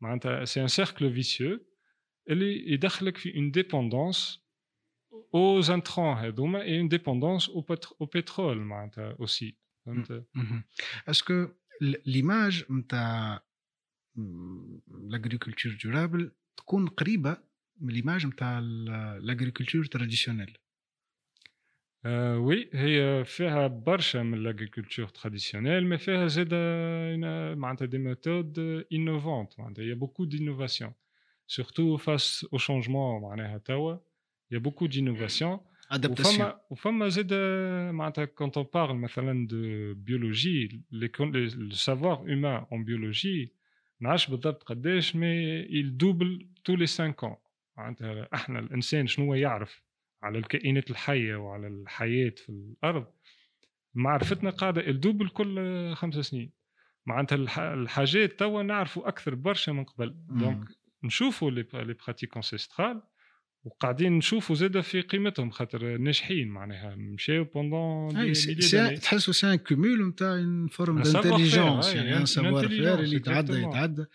معناتها 0.02 0.46
c'est 0.46 0.62
un 0.62 0.68
cercle 0.68 1.14
vicieux 1.14 1.60
اللي 2.30 2.72
يدخلك 2.72 3.18
في 3.18 3.36
une 3.36 3.52
dépendance 3.52 4.48
aux 5.34 5.70
intrants 5.70 6.18
هذوما 6.18 6.64
et 6.66 6.76
une 6.82 6.90
dépendance 6.90 7.50
au, 7.50 7.66
au 8.00 8.08
pétrole 8.08 8.58
معناتها 8.58 9.16
aussi. 9.20 9.56
فهمت 9.86 10.26
est-ce 11.08 11.34
que 11.34 11.48
l'image 12.06 12.64
نتاع 12.72 13.44
l'agriculture 14.88 15.78
durable 15.84 16.32
تكون 16.58 16.88
قريبه 16.88 17.38
من 17.82 17.94
l'image 17.94 18.26
نتاع 18.26 18.60
l'agriculture 19.20 19.86
traditionnelle 19.86 20.58
Euh, 22.06 22.38
oui, 22.38 22.70
هي 22.74 23.26
فيها 23.26 23.68
برشا 23.68 24.18
من 24.18 24.44
l'agriculture 24.44 25.12
traditionnelle, 25.12 25.84
mais 25.86 25.96
فيها 25.98 26.28
زاد 26.28 26.54
معناتها 27.58 27.88
des 27.88 27.98
méthodes 27.98 28.86
innovantes 28.92 29.60
معناتها 29.60 29.84
il 29.84 29.88
y 29.88 29.92
a 29.92 29.96
beaucoup 29.96 30.26
d'innovation 30.26 30.94
surtout 31.48 31.98
face 31.98 32.46
au 32.52 32.58
changement 32.58 33.20
معناها 33.22 33.58
توا 33.58 33.96
il 34.52 34.54
y 34.54 34.58
a 34.58 34.60
beaucoup 34.60 34.88
d'innovation 34.88 35.60
وفما 35.92 36.60
وفما 36.70 37.10
زاد 37.10 37.34
معناتها 37.94 38.26
quand 38.26 38.58
on 38.58 38.66
parle 38.66 38.96
مثلا 38.96 39.48
de 39.48 39.94
biologie 39.94 40.70
le 40.92 41.72
savoir 41.74 42.24
humain 42.28 42.68
en 42.72 42.80
biologie 42.80 43.52
نعرفش 44.02 44.30
بالضبط 44.30 44.64
قداش 44.64 45.16
mais 45.16 45.68
il 45.70 45.98
double 45.98 46.46
tous 46.64 46.76
les 46.76 46.88
5 46.88 47.24
ans 47.24 47.38
معناتها 47.78 48.28
إحنا 48.34 48.60
الانسان 48.60 49.08
شنو 49.08 49.34
يعرف 49.34 49.87
على 50.24 50.38
الكائنات 50.38 50.92
الحية 50.92 51.36
وعلى 51.36 51.68
الحياة 51.68 52.34
في 52.38 52.50
الأرض 52.50 53.06
معرفتنا 53.94 54.50
قاعدة 54.50 54.88
الدوبل 54.88 55.30
كل 55.30 55.94
خمس 55.96 56.16
سنين. 56.16 56.52
معناتها 57.06 57.74
الحاجات 57.74 58.40
توا 58.40 58.64
نعرفوا 58.64 59.08
أكثر 59.08 59.36
برشا 59.36 59.72
من 59.72 59.84
قبل. 59.84 60.16
donc 60.30 60.68
نشوفوا 61.04 61.52
les 61.52 61.64
pratiques 61.74 62.36
ancestrales 62.36 63.02
وقاعدين 63.64 64.18
نشوفوا 64.18 64.56
زاد 64.56 64.82
في 64.82 65.02
قيمتهم 65.02 65.50
خاطر 65.50 65.98
ناجحين 65.98 66.48
معناها 66.48 66.96
مشاو 66.96 67.44
pendant 67.44 68.34
تحسوا 69.02 69.34
c'est 69.34 69.54
un 69.54 69.56
cumul 69.56 70.08
نتاع 70.08 70.34
une 70.34 70.68
forme 70.68 71.02
d'intelligence 71.02 71.96
يعني 71.96 72.18
un 72.18 72.26
savoir-faire 72.26 73.00
اللي 73.00 73.16
يتعدى 73.16 73.54
يتعدى. 73.54 74.06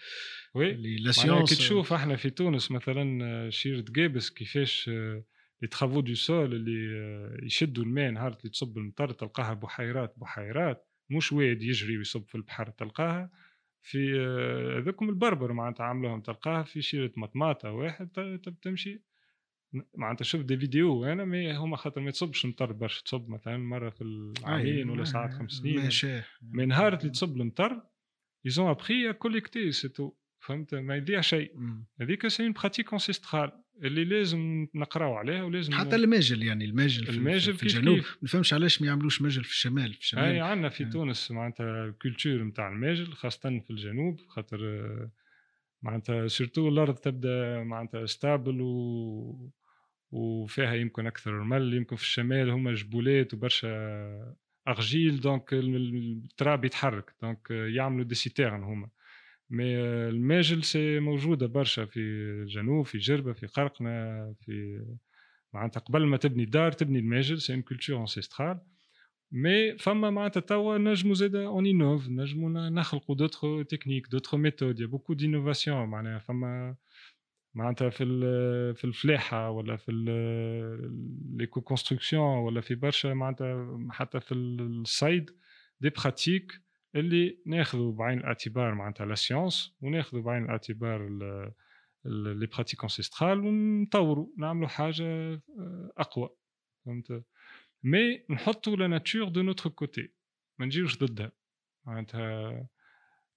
oui 0.54 0.96
la 0.96 1.12
science 1.12 1.48
كي 1.50 1.54
تشوف 1.54 1.92
إحنا 1.92 2.16
في 2.16 2.30
تونس 2.30 2.70
مثلا 2.70 3.50
شيرة 3.50 3.84
قابس 3.90 4.30
كيفاش 4.30 4.90
les 5.62 5.68
travaux 5.68 6.00
de 6.00 6.14
sol 6.14 6.54
اللي 6.54 7.46
يشدوا 7.46 7.84
الماء 7.84 8.10
نهار 8.10 8.36
اللي 8.38 8.50
تصب 8.50 8.78
المطر 8.78 9.12
تلقاها 9.12 9.54
بحيرات 9.54 10.14
بحيرات 10.16 10.88
مش 11.10 11.32
واد 11.32 11.62
يجري 11.62 11.98
ويصب 11.98 12.28
في 12.28 12.34
البحر 12.34 12.70
تلقاها 12.70 13.30
في 13.82 14.18
هذوكم 14.78 15.08
البربر 15.08 15.52
معناتها 15.52 15.84
عملوهم 15.84 16.20
تلقاها 16.20 16.62
في 16.62 16.82
شيرة 16.82 17.12
مطماطة 17.16 17.72
واحد 17.72 18.08
تمشي. 18.62 19.02
معناتها 19.94 20.24
شفت 20.24 20.44
des 20.44 20.56
vidéos 20.56 21.04
أنا 21.04 21.24
mais 21.24 21.56
هما 21.56 21.76
خاطر 21.76 22.00
ما 22.00 22.10
تصبش 22.10 22.46
مطر 22.46 22.72
برشا 22.72 23.02
تصب 23.04 23.28
مثلا 23.28 23.56
مرة 23.56 23.90
في 23.90 24.02
العامين 24.02 24.90
ولا 24.90 25.04
ساعات 25.04 25.30
خمس 25.32 25.52
سنين. 25.52 25.76
ماشي. 25.76 26.20
من 26.42 26.68
نهار 26.68 26.98
اللي 26.98 27.10
تصب 27.10 27.36
المطر 27.40 27.82
ils 28.48 28.58
ont 28.58 28.76
appris 28.76 29.06
à 29.06 29.14
collecter 29.14 29.72
فهمت؟ 30.42 30.74
ما 30.74 30.96
يضيع 30.96 31.20
شيء. 31.20 31.52
هذيك 32.00 32.28
c'est 32.28 32.42
une 32.42 32.52
pratique 32.52 32.92
ancestrale 32.92 33.52
اللي 33.82 34.04
لازم 34.04 34.68
نقراو 34.74 35.14
عليها 35.14 35.42
ولازم 35.42 35.72
حتى 35.72 35.96
الماجل 35.96 36.42
يعني 36.42 36.64
الماجل 36.64 37.06
في, 37.06 37.10
الماجل 37.10 37.54
في 37.54 37.62
الجنوب. 37.62 37.96
ما 37.96 38.04
نفهمش 38.22 38.54
علاش 38.54 38.80
ما 38.80 38.86
يعملوش 38.86 39.22
ماجل 39.22 39.44
في 39.44 39.50
الشمال 39.50 39.94
في 39.94 40.00
الشمال. 40.00 40.24
أي 40.24 40.40
عندنا 40.40 40.68
في 40.68 40.84
تونس 40.84 41.30
معناتها 41.30 41.84
ال 41.84 41.91
culture 41.91 42.42
نتاع 42.44 42.68
الماجل 42.68 43.12
خاصة 43.12 43.60
في 43.60 43.70
الجنوب 43.70 44.20
خاطر 44.28 44.60
معناتها 45.82 46.26
surtout 46.26 46.68
الأرض 46.68 46.94
تبدأ 46.94 47.62
معناتها 47.62 48.06
stable 48.06 48.60
و 48.60 49.52
وفيها 50.10 50.74
يمكن 50.74 51.06
أكثر 51.06 51.32
رمل 51.32 51.74
يمكن 51.74 51.96
في 51.96 52.02
الشمال 52.02 52.50
هما 52.50 52.74
جبولات 52.74 53.34
وبرشا 53.34 54.36
argile 54.68 55.20
donc 55.20 55.52
التراب 55.52 56.64
يتحرك 56.64 57.14
donc 57.22 57.50
يعملوا 57.50 58.04
des 58.04 58.14
citernes 58.14 58.62
هما. 58.62 58.88
mais 59.50 59.76
الماجل 60.08 60.64
c'est 60.64 61.00
موجودة 61.00 61.46
برشا 61.46 61.84
في 61.84 62.00
الجنوب 62.00 62.86
في 62.86 62.98
جربة 62.98 63.32
في 63.32 63.46
قرقنة 63.46 63.88
في 64.40 64.84
معناتها 65.54 65.80
قبل 65.80 66.06
ما 66.06 66.16
تبني 66.16 66.44
دار 66.44 66.72
تبني 66.72 66.98
الماجل 66.98 67.40
c'est 67.40 67.52
une 67.52 67.62
culture 67.62 68.00
ancestrale 68.00 68.60
mais 69.32 69.78
فما 69.78 70.10
معناتها 70.10 70.40
توا 70.40 70.78
نجمو 70.78 71.14
زاد 71.14 71.34
on 71.34 71.66
innove 71.66 72.08
نجمو 72.08 72.48
نخلقوا 72.48 73.16
d'autres 73.16 73.62
techniques 73.62 74.06
d'autres 74.08 74.36
méthodes 74.36 74.80
y 74.80 74.86
a 74.86 74.89
beaucoup 74.89 75.14
d'innovations 75.14 75.88
معناها. 75.88 76.18
فما 76.18 76.76
معناتها 77.54 77.90
في 77.90 78.04
في 78.74 78.84
الفلاحة 78.84 79.50
ولا 79.50 79.76
في 79.76 79.92
l'éco-construction 81.36 82.38
ولا 82.38 82.60
في 82.60 82.74
برشا 82.74 83.08
معناتها 83.08 83.78
حتى 83.90 84.20
في 84.20 84.34
الصيد 84.34 85.30
des 85.80 85.90
pratiques 85.90 86.61
اللي 86.94 87.38
ناخذوا 87.46 87.92
بعين 87.92 88.18
الاعتبار 88.18 88.74
معناتها 88.74 89.06
la 89.06 89.14
science 89.14 89.76
وناخذوا 89.80 90.22
بعين 90.22 90.44
الاعتبار 90.44 91.08
les 92.04 92.46
pratiques 92.46 92.82
ancestrales 92.82 93.40
ونطوروا 93.40 94.28
نعملوا 94.38 94.68
حاجة 94.68 95.04
آه، 95.04 95.92
أقوى. 95.98 96.30
فهمت؟ 96.86 97.24
mais 97.82 98.24
نحطوا 98.30 98.76
la 98.76 98.86
nature 98.86 99.28
de 99.28 99.42
notre 99.42 99.70
côté 99.70 100.08
ما 100.58 100.66
نجيوش 100.66 100.98
ضدها. 100.98 101.32
معناتها 101.84 102.68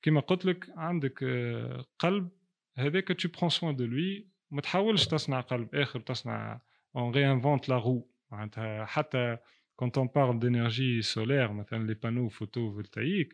كيما 0.01 0.19
قلت 0.21 0.45
لك 0.45 0.69
عندك 0.77 1.23
آه، 1.23 1.85
قلب 1.99 2.29
هذاك 2.75 3.21
tu 3.21 3.29
prends 3.29 3.59
soin 3.59 3.73
de 3.73 3.83
lui. 3.83 4.27
ما 4.51 4.61
تحاولش 4.61 5.07
تصنع 5.07 5.41
قلب 5.41 5.75
آخر 5.75 5.99
تصنع 5.99 6.61
on 6.97 7.11
réinvente 7.11 7.67
la 7.67 7.77
roue. 7.77 8.05
معناتها 8.31 8.85
حتى 8.85 9.37
quand 9.81 9.97
on 9.97 10.07
parle 10.07 10.39
d'énergie 10.39 11.03
solaire 11.03 11.53
مثلا 11.53 11.87
les 11.87 11.95
panneaux 11.95 12.29
photovoltaïques 12.29 13.33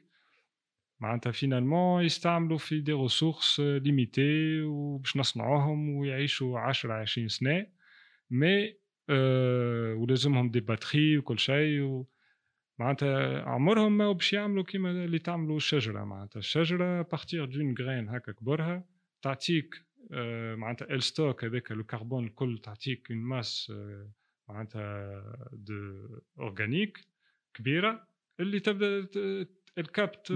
معناتها 1.02 1.32
finalement 1.32 2.04
يستعملوا 2.04 2.58
في 2.58 2.80
des 2.82 2.94
ressources 2.94 3.60
limitées 3.60 4.62
وباش 4.62 5.18
نصنعوهم 5.18 5.90
ويعيشوا 5.90 6.60
10 6.60 6.94
20 6.94 7.28
سنة. 7.28 7.68
mais 8.30 8.76
أه 9.10 9.94
ولازمهم 9.94 10.52
des 10.52 10.60
batteries 10.60 11.18
وكل 11.18 11.40
شيء 11.40 11.82
و 11.82 12.08
معناتها 12.80 13.42
عمرهم 13.42 13.98
ما 13.98 14.12
باش 14.12 14.34
يعملوا 14.34 14.64
كيما 14.64 14.92
اللي 14.92 15.20
تعملوا 15.20 15.58
الشجرة. 15.58 16.04
معناتها 16.04 16.40
الشجرة 16.40 17.02
à 17.02 17.08
partir 17.08 17.46
d'une 17.46 17.76
graine 17.80 18.10
هكا 18.10 18.32
كبرها 18.32 18.86
تعطيك 19.22 19.76
أه 20.12 20.56
معناتها 20.56 20.86
ال 20.96 21.04
stock 21.04 21.44
هذاك 21.44 21.72
الكربون 21.72 22.26
الكل 22.26 22.58
تعطيك 22.64 23.12
une 23.12 23.20
masse 23.20 23.72
أه 23.76 24.12
معناتها 24.50 25.24
de 25.54 25.74
organique 26.40 27.00
كبيرة 27.54 28.08
اللي 28.40 28.60
تبدأ 28.60 29.08
ال 29.78 29.86
capte 29.86 30.28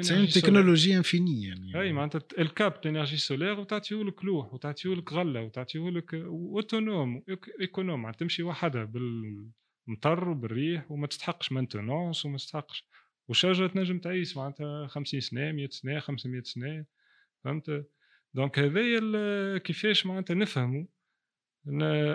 سي 0.00 0.26
تكنولوجيا 0.40 0.96
infinie 0.96 1.42
يعني. 1.42 1.80
أي 1.80 1.92
معناتها 1.92 2.22
ال 2.38 2.46
capte 2.46 2.86
ال 2.86 2.90
énergie 2.90 3.16
solaire 3.16 3.60
وتعطيه 3.60 4.04
لك 4.04 4.24
لوح 4.24 4.54
وتعطيه 4.54 4.94
لك 4.94 5.12
غلة 5.12 5.42
وتعطيه 5.42 5.90
لك 5.90 6.14
autonome 6.14 7.22
économe 7.60 8.02
معناتها 8.02 8.18
تمشي 8.18 8.42
وحدها 8.42 8.84
بالمطر 8.84 10.28
وبالريح 10.28 10.90
وما 10.90 11.06
تستحقش 11.06 11.52
maintenance 11.52 12.26
وما 12.26 12.36
تستحقش. 12.36 12.86
وشجره 13.28 13.66
تنجم 13.66 13.98
تعيش 13.98 14.36
معناتها 14.36 14.86
50 14.86 15.20
سنة 15.20 15.52
100 15.52 15.68
سنة 15.68 15.98
500 15.98 16.42
سنة 16.42 16.84
فهمت؟ 17.44 17.86
donc 18.34 18.58
هذايا 18.58 19.58
كيفاش 19.58 20.06
معناتها 20.06 20.34
نفهموا 20.34 20.84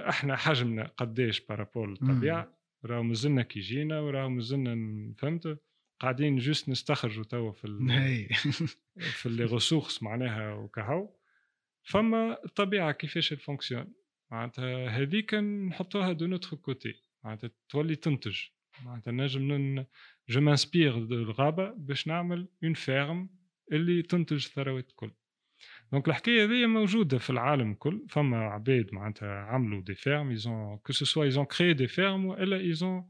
إحنا 0.09 0.35
حجمنا 0.35 0.91
قداش 0.97 1.39
par 1.39 1.54
rapport 1.54 1.89
للطبيعة؟ 1.89 2.57
راهو 2.85 3.03
مازلنا 3.03 3.41
كي 3.41 3.59
جينا 3.59 3.99
وراهو 3.99 4.29
مازلنا 4.29 5.13
فهمت؟ 5.17 5.59
قاعدين 5.99 6.37
juste 6.37 6.69
نستخرجوا 6.69 7.23
توا 7.23 7.51
في 7.51 7.65
ال 7.65 8.27
في 9.19 9.29
les 9.29 9.45
ressources 9.45 10.03
معناها 10.03 10.53
وكهو. 10.53 11.09
فما 11.83 12.37
الطبيعه 12.45 12.91
كيفاش 12.91 13.31
ال 13.31 13.38
fonction 13.38 13.93
معناتها 14.31 14.87
هذيك 14.87 15.33
نحطوها 15.33 16.11
de 16.11 16.25
notre 16.27 16.57
côté 16.57 16.93
معناتها 17.23 17.49
تولي 17.69 17.95
تنتج. 17.95 18.39
معناتها 18.85 19.11
نجم 19.11 19.85
je 20.29 20.41
m'inspire 20.41 20.97
الغابة 20.97 21.73
باش 21.77 22.07
نعمل 22.07 22.47
une 22.63 22.73
ferme 22.73 23.29
اللي 23.71 24.01
تنتج 24.01 24.45
الثروات 24.45 24.89
الكل. 24.89 25.11
Donc 25.91 26.07
الحكاية 26.07 26.45
هذه 26.45 26.65
موجودة 26.65 27.17
في 27.17 27.29
العالم 27.29 27.71
الكل 27.71 28.05
فما 28.09 28.37
عباد 28.37 28.89
معناتها 28.93 29.29
عملوا 29.29 29.81
des 29.81 29.95
fermes 29.95 30.29
ils 30.29 30.53
ont 30.53 30.77
que 30.77 30.93
ce 30.93 31.05
soit 31.05 31.23
ils 31.23 31.34
ont 31.34 31.45
créé 31.45 31.73
des 31.73 31.87
fermes 31.87 32.25
والا 32.25 32.57
ils 32.57 32.83
ont 32.83 33.09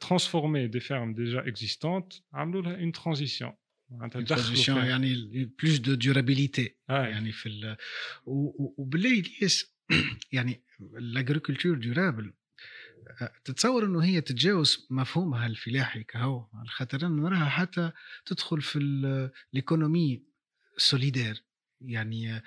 transformer 0.00 0.68
des 0.68 0.80
fermes 0.80 1.14
déjà 1.14 1.44
existantes 1.46 2.22
عملوا 2.32 2.62
لها 2.62 2.76
une 2.76 2.92
transition. 2.92 3.52
Une 3.90 4.24
transition 4.24 4.76
يعني 4.76 5.50
plus 5.62 5.80
de 5.80 5.94
durabilité. 5.94 6.70
آه. 6.90 7.06
يعني 7.06 7.32
في 7.32 7.48
ال... 7.48 7.76
وبالله 8.26 9.20
الياس 9.20 9.74
يعني 10.32 10.64
ال 10.80 10.88
agriculture 10.88 11.78
durable 11.78 12.34
تتصور 13.44 13.84
إنه 13.84 14.04
هي 14.04 14.20
تتجاوز 14.20 14.86
مفهومها 14.90 15.46
الفلاحي 15.46 16.04
كهو. 16.04 16.48
على 16.54 16.68
خاطر 16.68 17.06
أنا 17.06 17.22
نراها 17.22 17.48
حتى 17.48 17.92
تدخل 18.26 18.62
في 18.62 18.78
ال 18.78 18.94
économie 18.94 20.22
solidaire 20.76 21.44
يعني 21.86 22.42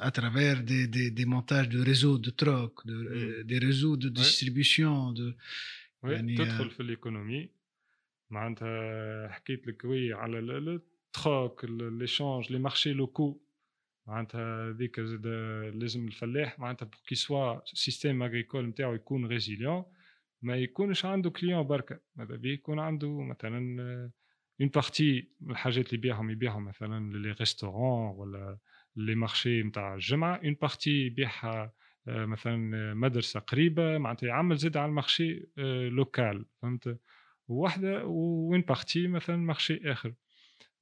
à 0.00 0.10
travers 0.10 0.62
des, 0.62 0.86
des, 0.86 1.10
des, 1.10 1.26
montages 1.26 1.68
de 1.68 1.80
réseaux 1.80 2.18
de 2.18 2.30
troc, 2.30 2.86
de, 2.86 2.94
mmh. 2.94 3.42
des 3.44 3.58
réseaux 3.58 3.96
de 3.96 4.08
distribution. 4.08 5.12
De, 5.12 5.34
oui, 6.02 6.12
يعني 6.12 6.36
تدخل 6.36 6.70
في 6.70 6.80
ال 6.80 6.88
économie 6.88 7.50
معناتها 8.30 9.28
حكيت 9.28 9.66
لك 9.66 9.84
oui 9.84 10.12
على 10.12 10.38
ال 10.38 10.63
troc 10.63 11.64
l'échange 11.64 12.52
les 12.52 12.58
marchés 12.58 12.92
locaux 12.92 13.40
معناتها 14.06 14.70
هذيك 14.70 15.00
زاد 15.00 15.26
لازم 15.74 16.06
الفلاح 16.06 16.58
معناتها 16.58 16.86
pour 16.86 17.00
que 17.06 17.14
ce 17.14 17.29
soit 17.29 17.60
système 17.64 18.22
agricole 18.22 18.66
نتاعو 18.66 18.94
يكون 18.94 19.26
résilient 19.26 19.84
ما 20.42 20.56
يكونش 20.56 21.04
عنده 21.04 21.30
client 21.30 21.62
بركه 21.62 22.00
ماذا 22.16 22.36
بيه 22.36 22.52
يكون 22.52 22.78
عنده 22.78 23.20
مثلا 23.20 24.10
une 24.62 24.70
partie 24.70 25.28
الحاجات 25.50 25.86
اللي 25.86 25.98
يبيعهم 25.98 26.30
يبيعهم 26.30 26.64
مثلا 26.64 27.18
les 27.18 27.32
restaurants 27.32 28.16
ولا 28.16 28.58
les 28.96 29.14
marchés 29.14 29.62
نتاع 29.62 29.94
الجمعه 29.94 30.40
une 30.44 30.56
partie 30.62 31.06
يبيعها 31.06 31.72
مثلا 32.06 32.94
مدرسه 32.94 33.40
قريبه 33.40 33.98
معناتها 33.98 34.26
يعمل 34.26 34.56
زاد 34.56 34.76
على 34.76 34.88
ال 34.88 34.97
marché 34.97 35.48
local 35.88 36.44
فهمت 36.62 36.98
وواحده 37.48 38.04
une 38.06 38.60
partie 38.60 39.06
مثلا 39.06 39.36
marché 39.36 39.92
اخر 39.92 40.14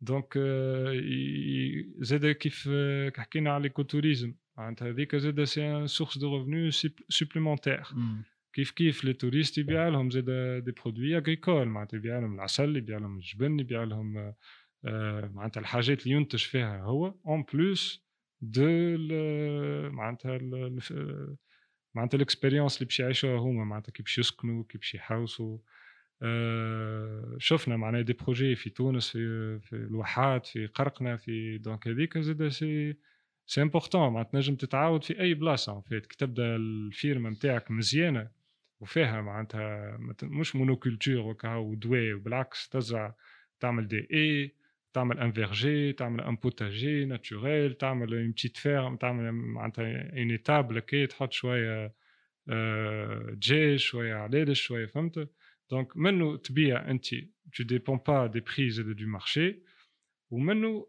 donc 0.00 0.38
زاد 1.98 2.26
كيف 2.26 2.70
حكينا 3.16 3.50
على 3.50 3.60
ال 3.60 3.67
écotourisme 3.67 4.34
معناتها 4.56 4.88
هذيك 4.88 5.16
زاد 5.16 5.44
c'est 5.44 5.86
source 5.86 6.18
de 6.18 6.36
revenus 6.36 6.70
supplémentaires 7.08 7.82
كيف 8.52 8.70
كيف 8.70 9.04
les 9.04 9.12
touristes 9.12 9.58
يبيع 9.58 9.88
لهم 9.88 10.10
زاد 10.10 10.30
des 10.64 10.72
produits 10.72 11.16
agricoles 11.16 11.68
معناتها 11.68 11.96
يبيع 11.96 12.18
لهم 12.18 12.34
العسل 12.34 12.76
يبيع 12.76 12.98
لهم 12.98 13.16
الجبن 13.16 13.60
يبيع 13.60 13.84
لهم 13.84 14.34
معناتها 15.34 15.60
الحاجات 15.60 16.02
اللي 16.02 16.14
ينتج 16.16 16.38
فيها 16.38 16.82
هو 16.82 17.14
en 17.26 17.44
plus 17.54 18.04
de 18.40 18.66
معناتها 19.90 20.38
معناتها 21.94 22.16
ال 22.16 22.22
expérience 22.22 22.76
اللي 22.76 22.86
باش 22.86 23.00
يعيشوها 23.00 23.38
هما 23.38 23.64
معناتها 23.64 23.92
كي 23.92 24.02
باش 24.02 24.18
يسكنوا 24.18 24.64
كي 24.68 24.78
باش 24.78 24.94
يحوسوا 24.94 25.58
شفنا 27.38 27.76
معناها 27.76 28.02
des 28.02 28.12
projets 28.12 28.54
في 28.54 28.70
تونس 28.70 29.10
في 29.10 29.58
في 29.60 29.72
الواحات 29.76 30.46
في 30.46 30.66
قرقنه 30.66 31.16
في 31.16 31.58
donc 31.58 31.88
هذيك 31.88 32.18
زاد 32.18 32.48
c'est 32.48 32.96
c'est 33.46 33.62
important 33.62 34.12
معناتها 34.12 34.30
تنجم 34.32 34.54
تتعاود 34.54 35.04
في 35.04 35.20
أي 35.20 35.34
بلاصة 35.34 35.80
فيت 35.80 36.06
كي 36.06 36.16
تبدأ 36.16 36.56
ال 36.56 36.69
ferme 36.69 37.30
نتاعك 37.30 37.70
مزيانة 37.70 38.39
وفيها 38.80 39.20
معناتها 39.20 39.98
مش 40.22 40.56
monoculture 40.56 41.18
وكا 41.18 41.54
ودواء 41.54 42.12
وبالعكس 42.12 42.68
تزرع 42.68 43.14
تعمل 43.60 43.88
des 43.88 44.08
haies 44.12 44.54
تعمل 44.92 45.18
un 45.18 45.32
verger 45.32 45.92
تعمل 45.92 46.20
un 46.20 46.36
potager 46.36 47.04
naturel 47.04 47.74
تعمل 47.74 48.14
une 48.14 48.30
petite 48.30 48.56
ferme 48.56 48.96
تعمل 48.96 49.32
معناتها 49.32 50.18
une 50.18 50.30
étable 50.30 50.80
كي 50.80 51.06
تحط 51.06 51.32
شوية 51.32 51.94
دجاج 53.32 53.76
شوية 53.76 54.14
علالش 54.14 54.62
شوية 54.62 54.86
فهمت؟ 54.86 55.28
donc 55.70 55.96
منو 55.96 56.36
تبيع 56.36 56.90
انت؟ 56.90 57.06
tu 57.52 57.64
dépends 57.64 57.98
pas 57.98 58.28
des 58.28 58.40
prix 58.40 58.80
et 58.80 58.94
du 58.94 59.06
marché. 59.06 59.62
ومنه 60.30 60.86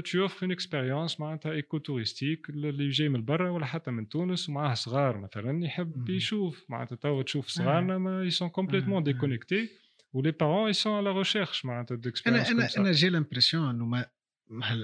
tu 0.00 0.20
offres 0.22 0.42
une 0.42 0.52
expérience 0.52 1.20
معناتها 1.20 1.52
éco-touristique 1.52 2.50
اللي 2.50 2.88
جاي 2.88 3.08
من 3.08 3.24
برا 3.24 3.50
ولا 3.50 3.66
حتى 3.66 3.90
من 3.90 4.08
تونس 4.08 4.48
ومعاه 4.48 4.74
صغار 4.74 5.18
مثلا 5.18 5.64
يحب 5.64 6.08
يشوف. 6.08 6.64
معناتها 6.68 6.96
توا 6.96 7.22
تشوف 7.22 7.48
صغارنا 7.48 7.98
ما 7.98 8.24
يسون 8.24 8.48
كومبليتمون 8.48 9.02
ديكونيكتي 9.02 9.68
ولي 10.12 10.30
بارون 10.30 10.70
يسون 10.70 10.92
على 10.92 11.12
ريشيرش 11.12 11.64
معناتها 11.64 11.94
d'expérience 11.94 12.50
أنا 12.50 12.60
أنا 12.60 12.68
أنا 12.78 12.92
j'ai 12.92 13.08
l'impression 13.08 13.68
إنه 13.68 13.84
ما 13.84 14.06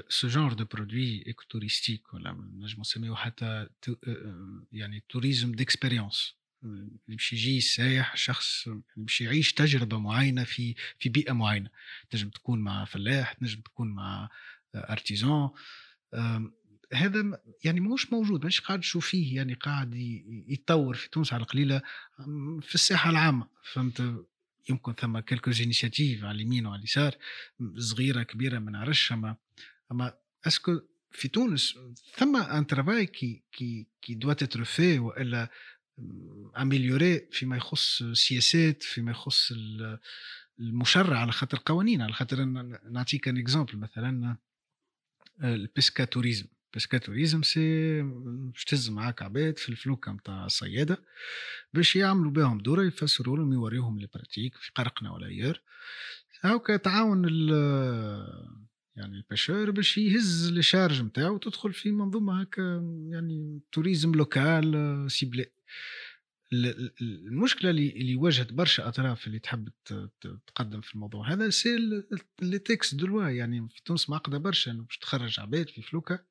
ce 0.08 0.28
genre 0.28 0.52
de 0.52 0.64
produits 0.64 1.24
éco-touristiques 1.26 2.14
ولا 2.14 2.32
نجم 2.32 2.80
نسميه 2.80 3.14
حتى 3.14 3.68
يعني 4.72 5.04
tourisme 5.08 5.52
d'expérience 5.52 6.36
باش 7.08 7.32
يجي 7.32 7.60
سايح 7.60 8.16
شخص 8.16 8.68
باش 8.96 9.20
يعيش 9.20 9.52
تجربة 9.52 9.98
معينة 9.98 10.44
في 10.44 10.74
في 10.98 11.08
بيئة 11.08 11.32
معينة. 11.32 11.70
تنجم 12.10 12.28
تكون 12.28 12.58
مع 12.58 12.84
فلاح 12.84 13.32
تنجم 13.32 13.60
تكون 13.60 13.88
مع 13.88 14.28
artisan 14.74 15.50
هذا 16.92 17.40
يعني 17.64 17.80
مش 17.80 18.12
موجود 18.12 18.46
مش 18.46 18.60
قاعد 18.60 18.80
تشوف 18.80 19.06
فيه 19.06 19.36
يعني 19.36 19.54
قاعد 19.54 19.94
يتطور 20.48 20.94
في 20.94 21.10
تونس 21.10 21.32
على 21.32 21.42
القليلة 21.42 21.82
في 22.60 22.74
الساحة 22.74 23.10
العامة. 23.10 23.48
فهمت؟ 23.72 24.24
يمكن 24.70 24.92
ثم 24.92 25.18
quelques 25.18 25.50
initiatives 25.50 26.24
على 26.24 26.36
اليمين 26.36 26.66
وعلى 26.66 26.78
اليسار 26.78 27.14
صغيرة 27.76 28.22
كبيرة 28.22 28.58
ما 28.58 28.70
نعرفش 28.70 29.12
أما 29.12 29.36
أما 29.92 30.14
est-ce 30.46 30.69
que 30.69 30.80
في 31.10 31.28
تونس 31.28 31.78
ثم 32.16 32.36
un 32.36 32.66
travail 32.66 33.06
qui 33.06 33.42
qui 33.52 33.86
qui 34.02 34.14
doit 34.14 34.32
être 34.32 34.64
وإلا 34.80 35.50
amélioré 36.56 37.28
فيما 37.32 37.56
يخص 37.56 38.02
السياسات 38.02 38.82
فيما 38.82 39.10
يخص 39.10 39.52
المشرع 40.60 41.18
على 41.18 41.32
خاطر 41.32 41.62
قوانين 41.66 42.02
على 42.02 42.12
خاطر 42.12 42.44
نعطيك 42.90 43.28
un 43.28 43.38
exemple 43.38 43.76
مثلا 43.78 44.36
ال 45.44 45.54
pesca 45.54 46.04
tourisme 46.04 46.46
pesca 46.74 46.98
tourisme 46.98 47.42
c'est 47.42 48.02
باش 48.02 48.64
تهز 48.64 48.90
معاك 48.90 49.22
عباد 49.22 49.58
في 49.58 49.68
الفلوكه 49.68 50.12
نتاع 50.12 50.46
الصيادة 50.46 51.02
باش 51.74 51.96
يعملوا 51.96 52.30
بهم 52.30 52.58
دورة 52.58 52.82
يفسروا 52.82 53.36
لهم 53.36 53.52
يوريهم 53.52 53.98
les 53.98 54.08
pratiques 54.14 54.54
في 54.54 54.72
قرقنا 54.74 55.12
ولا 55.12 55.26
ailleurs 55.26 55.62
هاكا 56.40 56.76
تعاون 56.76 57.24
يعني 58.96 59.16
ال 59.16 59.23
pêcheur 59.23 59.70
باش 59.70 59.98
يهز 59.98 60.52
les 60.52 60.62
charges 60.62 61.02
نتاعو 61.02 61.34
وتدخل 61.34 61.72
في 61.72 61.90
منظومة 61.92 62.40
هكا 62.40 62.62
يعني 63.10 63.60
tourisme 63.72 64.12
local 64.12 65.06
ciblé 65.10 65.55
المشكلة 67.02 67.70
اللي 67.70 68.16
واجهت 68.16 68.52
برشا 68.52 68.88
أطراف 68.88 69.26
اللي 69.26 69.38
تحب 69.38 69.68
تقدم 70.46 70.80
في 70.80 70.94
الموضوع. 70.94 71.32
هذا 71.32 71.50
c'est 71.50 71.76
les 72.42 72.58
textes 72.58 72.94
de 72.94 73.20
يعني 73.20 73.68
في 73.68 73.82
تونس 73.84 74.10
معقده 74.10 74.38
برشا 74.38 74.70
إنه 74.70 74.82
باش 74.82 74.98
تخرج 74.98 75.40
عباد 75.40 75.68
في 75.68 75.82
فلوكة 75.82 76.24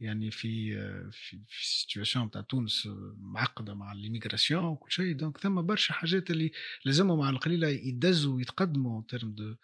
يعني 0.00 0.30
في 0.30 0.74
في 1.12 1.40
في 1.48 1.66
situation 1.66 2.30
تاع 2.30 2.40
تونس 2.40 2.88
معقدة 3.16 3.74
مع 3.74 3.92
l'immigration 3.92 4.64
وكل 4.64 4.92
شيء. 4.92 5.12
donc 5.16 5.38
ثم 5.38 5.62
برشا 5.62 5.94
حاجات 5.94 6.30
اللي 6.30 6.52
لازمهم 6.84 7.20
على 7.20 7.34
القليله 7.36 7.68
يدزوا 7.68 8.36
ويتقدموا 8.36 9.00
en 9.00 9.06
termes 9.06 9.32
de 9.34 9.54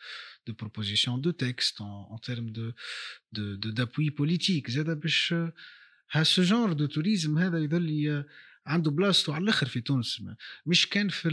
de 0.46 0.52
proposition 0.52 1.20
de 1.20 1.30
textes 1.30 1.80
en 1.80 2.18
termes 2.22 2.46
de 2.46 2.72
de 3.32 3.70
d'appui 3.70 4.10
politique 4.10 4.70
زاد 4.70 5.00
باش 5.00 5.34
ها 6.10 6.22
ce 6.22 6.42
genre 6.42 6.72
de 6.72 6.86
tourisme 6.86 7.38
هذا 7.38 7.58
يظل 7.58 8.24
عنده 8.68 8.90
بلاصته 8.90 9.34
على 9.34 9.42
الآخر 9.42 9.66
في 9.66 9.80
تونس 9.80 10.22
مش 10.66 10.88
كان 10.88 11.08
في 11.08 11.28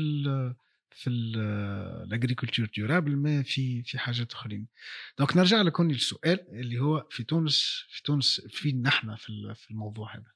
في 0.95 1.09
ال 1.09 1.23
agriculture 1.23 2.69
durable 2.75 3.15
ما 3.15 3.43
في 3.43 3.83
في 3.83 3.99
حاجات 3.99 4.33
أخرين. 4.33 4.67
donc 5.17 5.37
نرجع 5.37 5.61
لكم 5.61 5.91
للسؤال 5.91 6.39
اللي 6.49 6.79
هو 6.79 7.07
في 7.09 7.23
تونس 7.23 7.85
في 7.89 8.03
تونس 8.03 8.41
فين 8.49 8.81
نحن 8.81 9.15
في 9.15 9.53
في 9.55 9.71
الموضوع 9.71 10.15
هذا؟ 10.15 10.31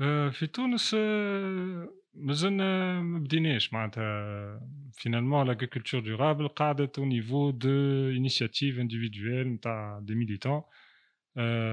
آه، 0.00 0.30
في 0.30 0.46
تونس 0.46 0.96
آه، 0.98 1.94
مازلنا 2.14 3.00
ما 3.00 3.18
بديناش 3.18 3.72
معناتها. 3.72 4.60
finalement 4.92 5.46
l'agriculture 5.46 6.00
durable 6.00 6.48
قاعدة 6.48 6.92
au 6.98 7.04
niveau 7.04 7.50
de 7.50 7.68
initiatives 8.10 8.78
individuelles 8.78 9.48
نتاع 9.48 10.00
des 10.02 10.14
militants 10.14 10.62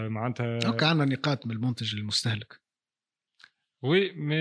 معناتها 0.08 0.60
donc 0.60 0.84
عندنا 0.84 1.06
نقاط 1.06 1.46
من 1.46 1.52
المنتج 1.52 1.96
المستهلك. 1.96 2.67
oui 3.82 4.12
mais 4.12 4.38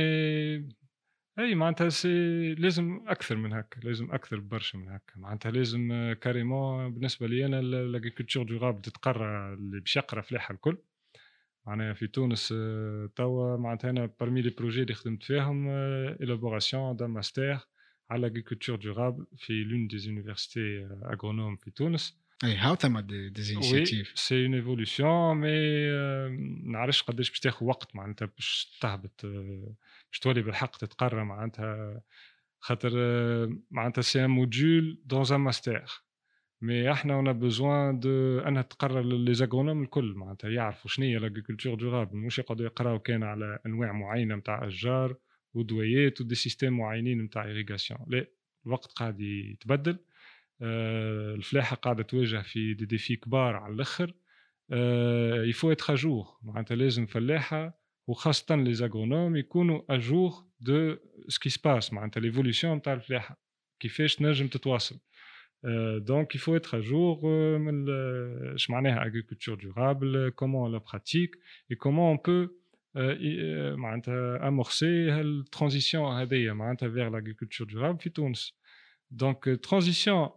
أي 1.38 1.54
معناتها 1.54 1.88
c'est 1.88 2.54
لازم 2.54 3.00
أكثر 3.06 3.36
من 3.36 3.52
هكا 3.52 3.80
لازم 3.80 4.12
أكثر 4.12 4.40
برشا 4.40 4.76
من 4.76 4.88
هكا. 4.88 5.12
معناتها 5.16 5.50
لازم 5.50 6.12
carrément 6.20 6.94
بالنسبة 6.94 7.26
لي 7.26 7.46
أنا 7.46 7.60
l'agriculture 7.62 8.44
durable 8.44 8.82
تتقرا 8.82 9.54
اللي 9.54 9.80
باش 9.80 9.96
يقرا 9.96 10.20
فلاحه 10.22 10.54
الكل. 10.54 10.78
معناها 11.66 11.94
في 11.94 12.06
تونس 12.06 12.48
توا 13.16 13.56
معناتها 13.56 13.90
أنا 13.90 14.06
parmi 14.20 14.42
les 14.42 14.50
projets 14.50 14.82
اللي 14.82 14.94
خدمت 14.94 15.22
فيهم 15.22 15.68
l'élaboration 15.68 16.96
d'un 16.96 17.10
master 17.10 17.58
على 18.10 18.22
l'agriculture 18.26 18.76
durable 18.76 19.26
في 19.36 19.64
l'une 19.64 19.86
des 19.86 19.98
universités 19.98 20.88
agronomes 21.12 21.56
في 21.56 21.70
تونس. 21.70 22.25
اي 22.44 22.56
هاو 22.56 22.74
ثما 22.74 23.00
des 23.00 23.42
initiatives 23.42 24.12
c'est 24.18 24.44
une 24.44 24.54
évolution 24.54 25.36
mais 25.36 25.50
نعرفش 26.72 27.02
قداش 27.02 27.30
باش 27.30 27.40
تاخذ 27.40 27.66
وقت 27.66 27.96
معناتها 27.96 28.26
باش 28.26 28.78
تهبط 28.80 29.26
باش 30.10 30.18
تولي 30.22 30.42
بالحق 30.42 30.76
تتقرا 30.76 31.24
معناتها. 31.24 32.02
خاطر 32.60 32.90
معناتها 33.70 34.02
c'est 34.02 34.24
un 34.24 34.30
module 34.30 35.02
dans 35.04 35.24
un 35.32 35.36
master 35.40 35.84
mais 36.62 36.92
إحنا 36.92 37.14
on 37.14 37.32
a 37.32 37.42
besoin 37.42 38.00
de 38.00 38.38
أنها 38.38 38.62
تقرر 38.62 39.02
les 39.02 39.34
agronomes 39.34 39.82
الكل 39.82 40.14
معناتها 40.16 40.50
يعرفوا 40.50 40.90
شنو 40.90 41.06
هي 41.06 41.16
l'agriculture 41.16 41.74
durable 41.74 42.16
مش 42.16 42.38
يقعدوا 42.38 42.66
يقراو 42.66 42.98
كان 42.98 43.22
على 43.22 43.58
أنواع 43.66 43.92
معينة 43.92 44.34
نتاع 44.34 44.66
أشجار 44.66 45.16
ودويات 45.54 46.20
و 46.20 46.24
des 46.24 46.34
systèmes 46.34 46.78
معينين 46.78 47.22
نتاع 47.22 47.44
irrigation 47.44 48.00
لا 48.08 48.26
الوقت 48.66 48.92
قاعد 48.92 49.20
يتبدل. 49.20 49.92
آه 49.92 50.15
الفلاحة 50.62 51.76
قاعدة 51.76 52.02
تواجه 52.02 52.42
في 52.42 52.74
des 52.74 52.86
défis 52.86 53.16
كبار 53.16 53.56
على 53.56 53.74
الأخر. 53.74 54.14
آه 54.70 55.42
il 55.44 55.72
faut 55.72 55.83
être 55.83 55.94
à 55.94 56.01
jour 56.01 56.26
معناتها 56.42 56.74
لازم 56.74 57.06
فلاحة 57.06 57.78
وخاصة 58.06 58.56
les 58.56 58.74
agronomes 58.74 59.36
يكونوا 59.36 59.82
à 59.90 59.99
jour 59.99 60.32
de 60.60 60.96
ce 61.28 61.36
qui 61.36 61.48
se 61.48 61.61
passe 61.61 61.92
معناتها 61.92 62.20
l'évolution 62.20 62.76
نتاع 62.76 62.92
الفلاحة. 62.92 63.40
كيفاش 63.80 64.16
تنجم 64.16 64.46
تتواصل. 64.46 64.98
donc 65.98 66.34
il 66.34 66.56
faut 66.56 66.67
être 66.67 66.78
à 66.78 66.86
jour 66.86 67.18
من 67.58 67.86
اش 68.54 68.70
معناها 68.70 69.02
agriculture 69.02 69.54
durable 69.54 70.32
comment 70.36 70.72
la 70.72 70.78
pratiquer 70.78 71.38
et 71.70 71.76
comment 71.76 72.18
on 72.26 72.46
peut 72.46 72.48
معناتها 73.76 74.48
amorcer 74.48 75.20
ال 75.20 75.29
transition 75.29 76.20
هذيا 76.20 76.52
معناتها 76.52 76.88
vers 76.88 77.08
l'agriculture 77.08 77.66
durable 77.66 77.98
في 77.98 78.10
تونس. 78.10 78.58
donc 79.10 79.60
transition 79.62 80.28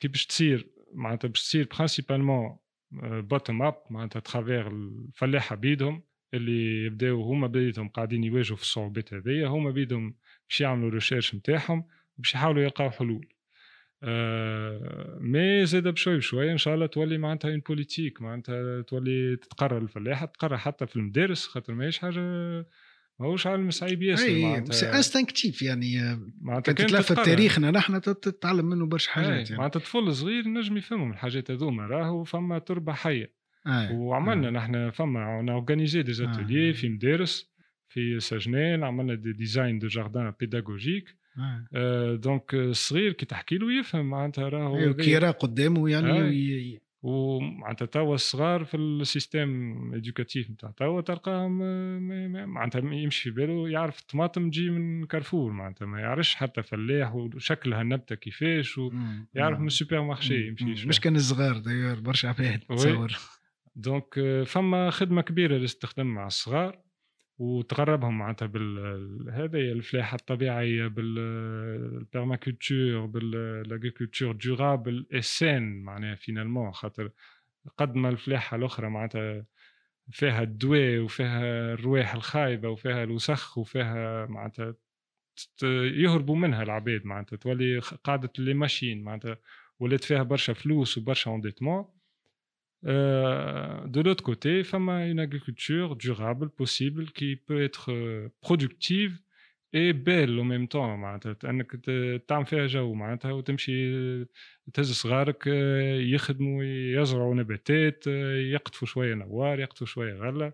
كي 0.00 0.08
باش 0.08 0.26
تصير 0.26 0.68
معناتها 0.92 1.28
باش 1.28 1.42
تصير 1.42 1.68
principalement 1.76 2.56
bottom 3.02 3.62
up 3.62 3.82
معناتها 3.90 4.20
à 4.20 4.26
travers 4.26 4.68
الفلاحه 4.68 5.56
بيدهم 5.56 6.02
اللي 6.34 6.84
يبداو 6.86 7.22
هما 7.22 7.46
بيدهم 7.46 7.88
قاعدين 7.88 8.24
يواجهوا 8.24 8.56
في 8.56 8.62
الصعوبات 8.62 9.14
هذيا 9.14 9.46
هما 9.48 9.70
بيدهم 9.70 10.14
باش 10.48 10.60
يعملوا 10.60 10.90
recherches 10.90 11.34
نتاعهم 11.34 11.84
باش 12.18 12.34
يحاولوا 12.34 12.62
يلقاو 12.62 12.90
حلول. 12.90 13.28
آه 14.02 15.18
mais 15.20 15.66
زاد 15.66 15.88
بشوي 15.88 16.16
بشوي 16.16 16.52
إن 16.52 16.58
شاء 16.58 16.74
الله 16.74 16.86
تولي 16.86 17.18
معناتها 17.18 17.50
une 17.50 17.60
politique 17.60 18.22
معناتها 18.22 18.82
تولي 18.82 19.36
تتقرر 19.36 19.78
الفلاحة 19.78 20.26
تتقرر 20.26 20.56
حتى 20.58 20.86
في 20.86 20.96
المدارس 20.96 21.46
خاطر 21.46 21.74
ماهيش 21.74 21.98
حاجة 21.98 22.20
ماهوش 23.20 23.46
علم 23.46 23.70
صعيب 23.70 24.02
ياسر 24.02 24.38
معناتها 24.38 24.72
سي 24.72 24.86
انستنكتيف 24.86 25.62
يعني 25.62 26.18
معناتها 26.40 26.72
كان 26.72 26.86
تلف 26.86 27.12
تاريخنا 27.12 27.70
نحن 27.70 28.00
تتعلم 28.00 28.66
منه 28.66 28.86
برشا 28.86 29.10
حاجات 29.10 29.50
يعني. 29.50 29.58
معناتها 29.58 29.80
طفل 29.80 30.14
صغير 30.14 30.48
نجم 30.48 30.76
يفهمهم 30.76 31.10
الحاجات 31.10 31.50
هذوما 31.50 31.86
راهو 31.86 32.24
فما 32.24 32.58
تربة 32.58 32.92
حية 32.92 33.34
آه. 33.66 33.92
وعملنا 33.92 34.48
آه. 34.48 34.50
نحن 34.50 34.90
فما 34.90 35.52
organisé 35.52 36.02
des 36.02 36.12
ateliers 36.24 36.72
في 36.72 36.88
مدارس 36.88 37.50
في 37.88 38.20
سجنان 38.20 38.84
عملنا 38.84 39.14
des 39.14 39.32
designs 39.32 39.78
de 39.78 39.86
jardins 39.86 40.32
pédagogiques 40.40 41.16
آه. 41.74 42.14
donc 42.14 42.54
الصغير 42.54 43.12
كي 43.12 43.26
تحكي 43.26 43.58
له 43.58 43.72
يفهم 43.72 44.10
معناتها 44.10 44.48
راهو 44.48 44.94
كي 44.94 45.10
يرى 45.10 45.30
قدامه 45.30 45.90
يعني 45.90 46.76
آه. 46.76 46.89
ومعناتها 47.02 47.86
توا 47.86 48.14
الصغار 48.14 48.64
في 48.64 48.76
ال 48.76 48.91
système 48.91 49.94
éducatif 49.94 50.50
نتاع 50.50 50.70
توا 50.70 51.00
تلقاهم 51.00 51.58
معناتها 52.48 52.94
يمشي 52.94 53.22
في 53.22 53.30
باله 53.30 53.68
يعرف 53.68 54.00
الطماطم 54.00 54.50
تجي 54.50 54.70
من 54.70 55.06
كارفور 55.06 55.52
معناتها 55.52 55.86
ما 55.86 56.00
يعرفش 56.00 56.34
حتى 56.34 56.62
فلاح 56.62 57.14
وشكلها 57.14 57.82
النبتة 57.82 58.14
كيفاش 58.14 58.78
ويعرف 58.78 59.58
من 59.58 59.66
ال 59.66 60.02
supermarché 60.02 60.48
يمشي 60.48 60.88
مش 60.88 61.00
كان 61.00 61.16
الصغار 61.16 61.58
داير 61.58 62.00
برشا 62.00 62.28
عباد 62.28 62.58
تصور. 62.58 63.12
donc 63.76 64.20
فما 64.46 64.90
خدمة 64.90 65.22
كبيرة 65.22 65.56
للاستخدام 65.56 66.14
مع 66.14 66.26
الصغار. 66.26 66.78
وتقربهم 67.40 68.18
معناتها 68.18 68.46
بال 68.46 69.30
هذا 69.32 69.58
الفلاحة 69.58 70.14
الطبيعية 70.14 70.86
بال 70.86 71.17
permaculture 71.17 73.06
بال 73.06 73.25
agriculture 73.25 74.32
durable 74.32 75.06
saine 75.20 75.82
معناها 75.82 76.14
finalement 76.14 76.72
خاطر 76.72 77.10
قد 77.76 77.94
ما 77.94 78.08
الفلاحة 78.08 78.56
الأخرى 78.56 78.90
معناتها 78.90 79.44
فيها 80.10 80.42
الدواء 80.42 80.98
وفيها 80.98 81.74
الرواح 81.74 82.14
الخايبة 82.14 82.68
وفيها 82.68 83.04
الوسخ 83.04 83.58
وفيها 83.58 84.26
معناتها 84.26 84.74
يهربوا 85.62 86.36
منها 86.36 86.62
العباد 86.62 87.06
معناتها 87.06 87.36
تولي 87.36 87.78
قاعدة 87.78 88.32
les 88.38 88.54
machines 88.54 89.02
معناتها 89.02 89.38
ولات 89.78 90.04
فيها 90.04 90.22
برشا 90.22 90.52
فلوس 90.52 90.98
وبرشا 90.98 91.30
endettement 92.86 93.92
de 93.92 94.00
l'autre 94.00 94.20
côté 94.20 94.62
فما 94.62 95.08
une 95.08 95.20
agriculture 95.20 95.92
durable 95.92 96.48
possible 96.48 97.08
qui 97.08 97.34
peut 97.48 97.58
être 97.58 97.92
productive 98.48 99.20
et 99.74 99.92
belle 99.92 100.38
au 100.38 100.44
même 100.44 100.66
temps 100.66 100.98
معناتها 100.98 101.36
أنك 101.44 101.72
تعمل 102.28 102.46
فيها 102.46 102.66
جو 102.66 102.94
معناتها 102.94 103.32
وتمشي 103.32 104.24
تهز 104.74 104.92
صغارك 104.92 105.46
يخدموا 105.46 106.64
يزرعوا 106.64 107.34
نباتات 107.34 108.06
يقطفوا 108.52 108.88
شوية 108.88 109.14
نوار 109.14 109.60
يقطفوا 109.60 109.86
شوية 109.86 110.14
غله 110.14 110.52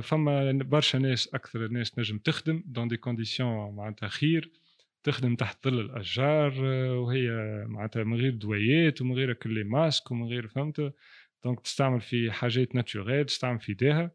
فما 0.00 0.52
برشا 0.52 0.98
ناس 0.98 1.34
أكثر 1.34 1.64
الناس 1.64 1.98
نجم 1.98 2.18
تخدم 2.18 2.62
dans 2.66 2.88
des 2.88 2.96
conditions 2.96 3.74
معناتها 3.76 4.08
خير. 4.08 4.50
تخدم 5.04 5.34
تحت 5.34 5.68
ظل 5.68 5.80
الأشجار 5.80 6.64
وهي 6.94 7.30
معناتها 7.68 8.04
من 8.04 8.16
غير 8.16 8.34
دوايات 8.34 9.02
ومن 9.02 9.14
غير 9.14 9.32
كل 9.32 9.64
ماسك 9.64 10.10
ومن 10.10 10.26
غير 10.26 10.48
فهمت؟ 10.48 10.92
donc 11.44 11.60
تستعمل 11.60 12.00
في 12.00 12.32
حاجات 12.32 12.74
naturelles 12.74 13.24
تستعمل 13.24 13.60
في 13.60 13.74
داها 13.74 14.10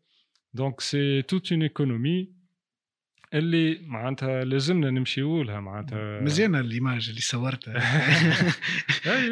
donc 0.53 0.81
c'est 0.81 1.21
toute 1.21 1.51
une 1.51 1.61
économie 1.61 2.39
اللي 3.33 3.79
معناتها 3.81 4.43
لازمنا 4.43 4.89
نمشيو 4.89 5.43
لها 5.43 5.59
معناتها. 5.59 6.21
مزيانة 6.21 6.59
الإيماج 6.59 7.09
اللي 7.09 7.21
صورتها. 7.21 7.73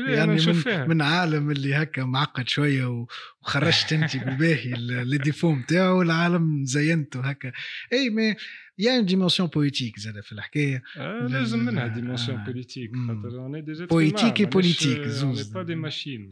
يعني 0.10 0.36
من, 0.46 0.90
من 0.90 1.02
عالم 1.02 1.52
اللي 1.52 1.76
هكا 1.76 2.04
معقد 2.04 2.50
شوية 2.50 3.06
وخرجت 3.42 3.94
أنت 3.94 4.18
بالباهي 4.18 4.74
لي 5.04 5.18
ديفو 5.26 5.56
نتاعو 5.56 6.02
العالم 6.02 6.66
زينته 6.66 7.20
هكا. 7.20 7.52
إي 7.94 8.36
مي 8.80 8.86
يا 8.86 9.00
ان 9.00 9.06
ديمونسيون 9.06 9.50
بوليتيك 9.50 10.00
زاد 10.00 10.20
في 10.20 10.32
الحكاية 10.32 10.84
آه 10.98 11.28
لازم 11.28 11.60
منها 11.60 11.88
ديمونسيون 11.88 12.44
بوليتيك 12.44 12.92
خاطر 12.96 13.40
اون 13.40 13.64
دي 13.64 13.86
بوليتيك 13.86 14.40
اي 14.40 14.46
بوليتيك 14.46 15.02
زوز 15.02 15.52
با 15.54 15.64
دي 15.64 15.76
ماشين 15.76 16.30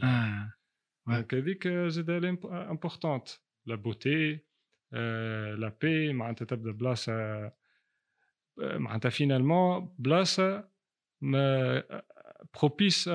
دونك 1.07 1.33
هذيك 1.33 1.67
زاد 1.67 2.09
امبورتونت 2.09 3.27
لا 3.65 3.75
بوتي 3.75 4.39
لا 5.57 5.77
بي 5.81 6.13
معناتها 6.13 6.45
تبدا 6.45 6.71
بلاصه 6.71 7.51
معناتها 8.57 9.09
finalement 9.09 9.95
بلاصه 9.99 10.69
mais 11.21 11.83
propice 12.59 13.07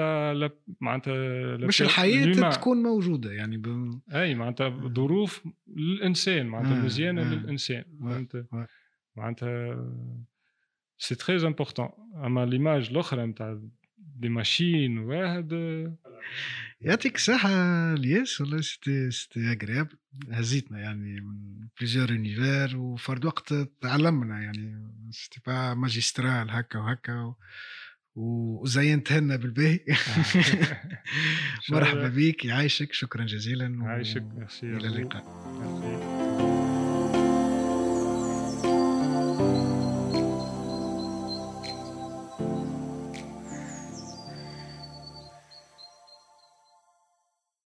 معناتها 0.81 1.57
مش 1.57 1.83
الحياة 1.83 2.51
تكون 2.51 2.83
موجوده 2.83 3.33
يعني 3.33 3.57
ب... 3.57 4.01
اي 4.15 4.35
معناتها 4.35 4.69
ظروف 4.69 5.47
للانسان 5.77 6.47
معناتها 6.47 6.85
مزيانه 6.85 7.35
للانسان 7.35 7.85
معناتها 7.99 8.47
معناتها 8.53 8.80
c'est 10.99 11.15
très 11.15 11.47
important 11.47 11.89
أما 12.15 12.47
l'image 12.47 12.89
الأخرى 12.91 13.27
نتاع 13.27 13.61
des 13.99 14.29
machines 14.29 14.99
واحد 14.99 15.53
يعطيك 16.81 17.17
الصحة 17.17 17.51
الياس 17.95 18.41
والله 18.41 18.61
c'était 18.61 19.11
c'était 19.11 19.53
agréable 19.53 19.97
هزيتنا 20.31 20.79
يعني 20.79 21.21
من 21.21 21.69
plusieurs 21.79 22.11
univers 22.11 22.77
وفرد 22.77 23.25
وقت 23.25 23.55
تعلمنا 23.81 24.43
يعني. 24.43 24.93
سيتي 25.11 25.41
با 25.47 25.75
ماجسترال 25.75 26.51
هكا 26.51 26.79
وهكا. 26.79 27.35
وزينت 28.15 29.13
لنا 29.13 29.37
بالباهي. 29.37 29.81
مرحبا 31.71 32.09
بك 32.09 32.45
يعيشك 32.45 32.93
شكرا 32.93 33.25
جزيلا 33.25 33.85
يعيشك 33.85 34.25
إلى 34.63 34.87
اللقاء. 34.87 36.10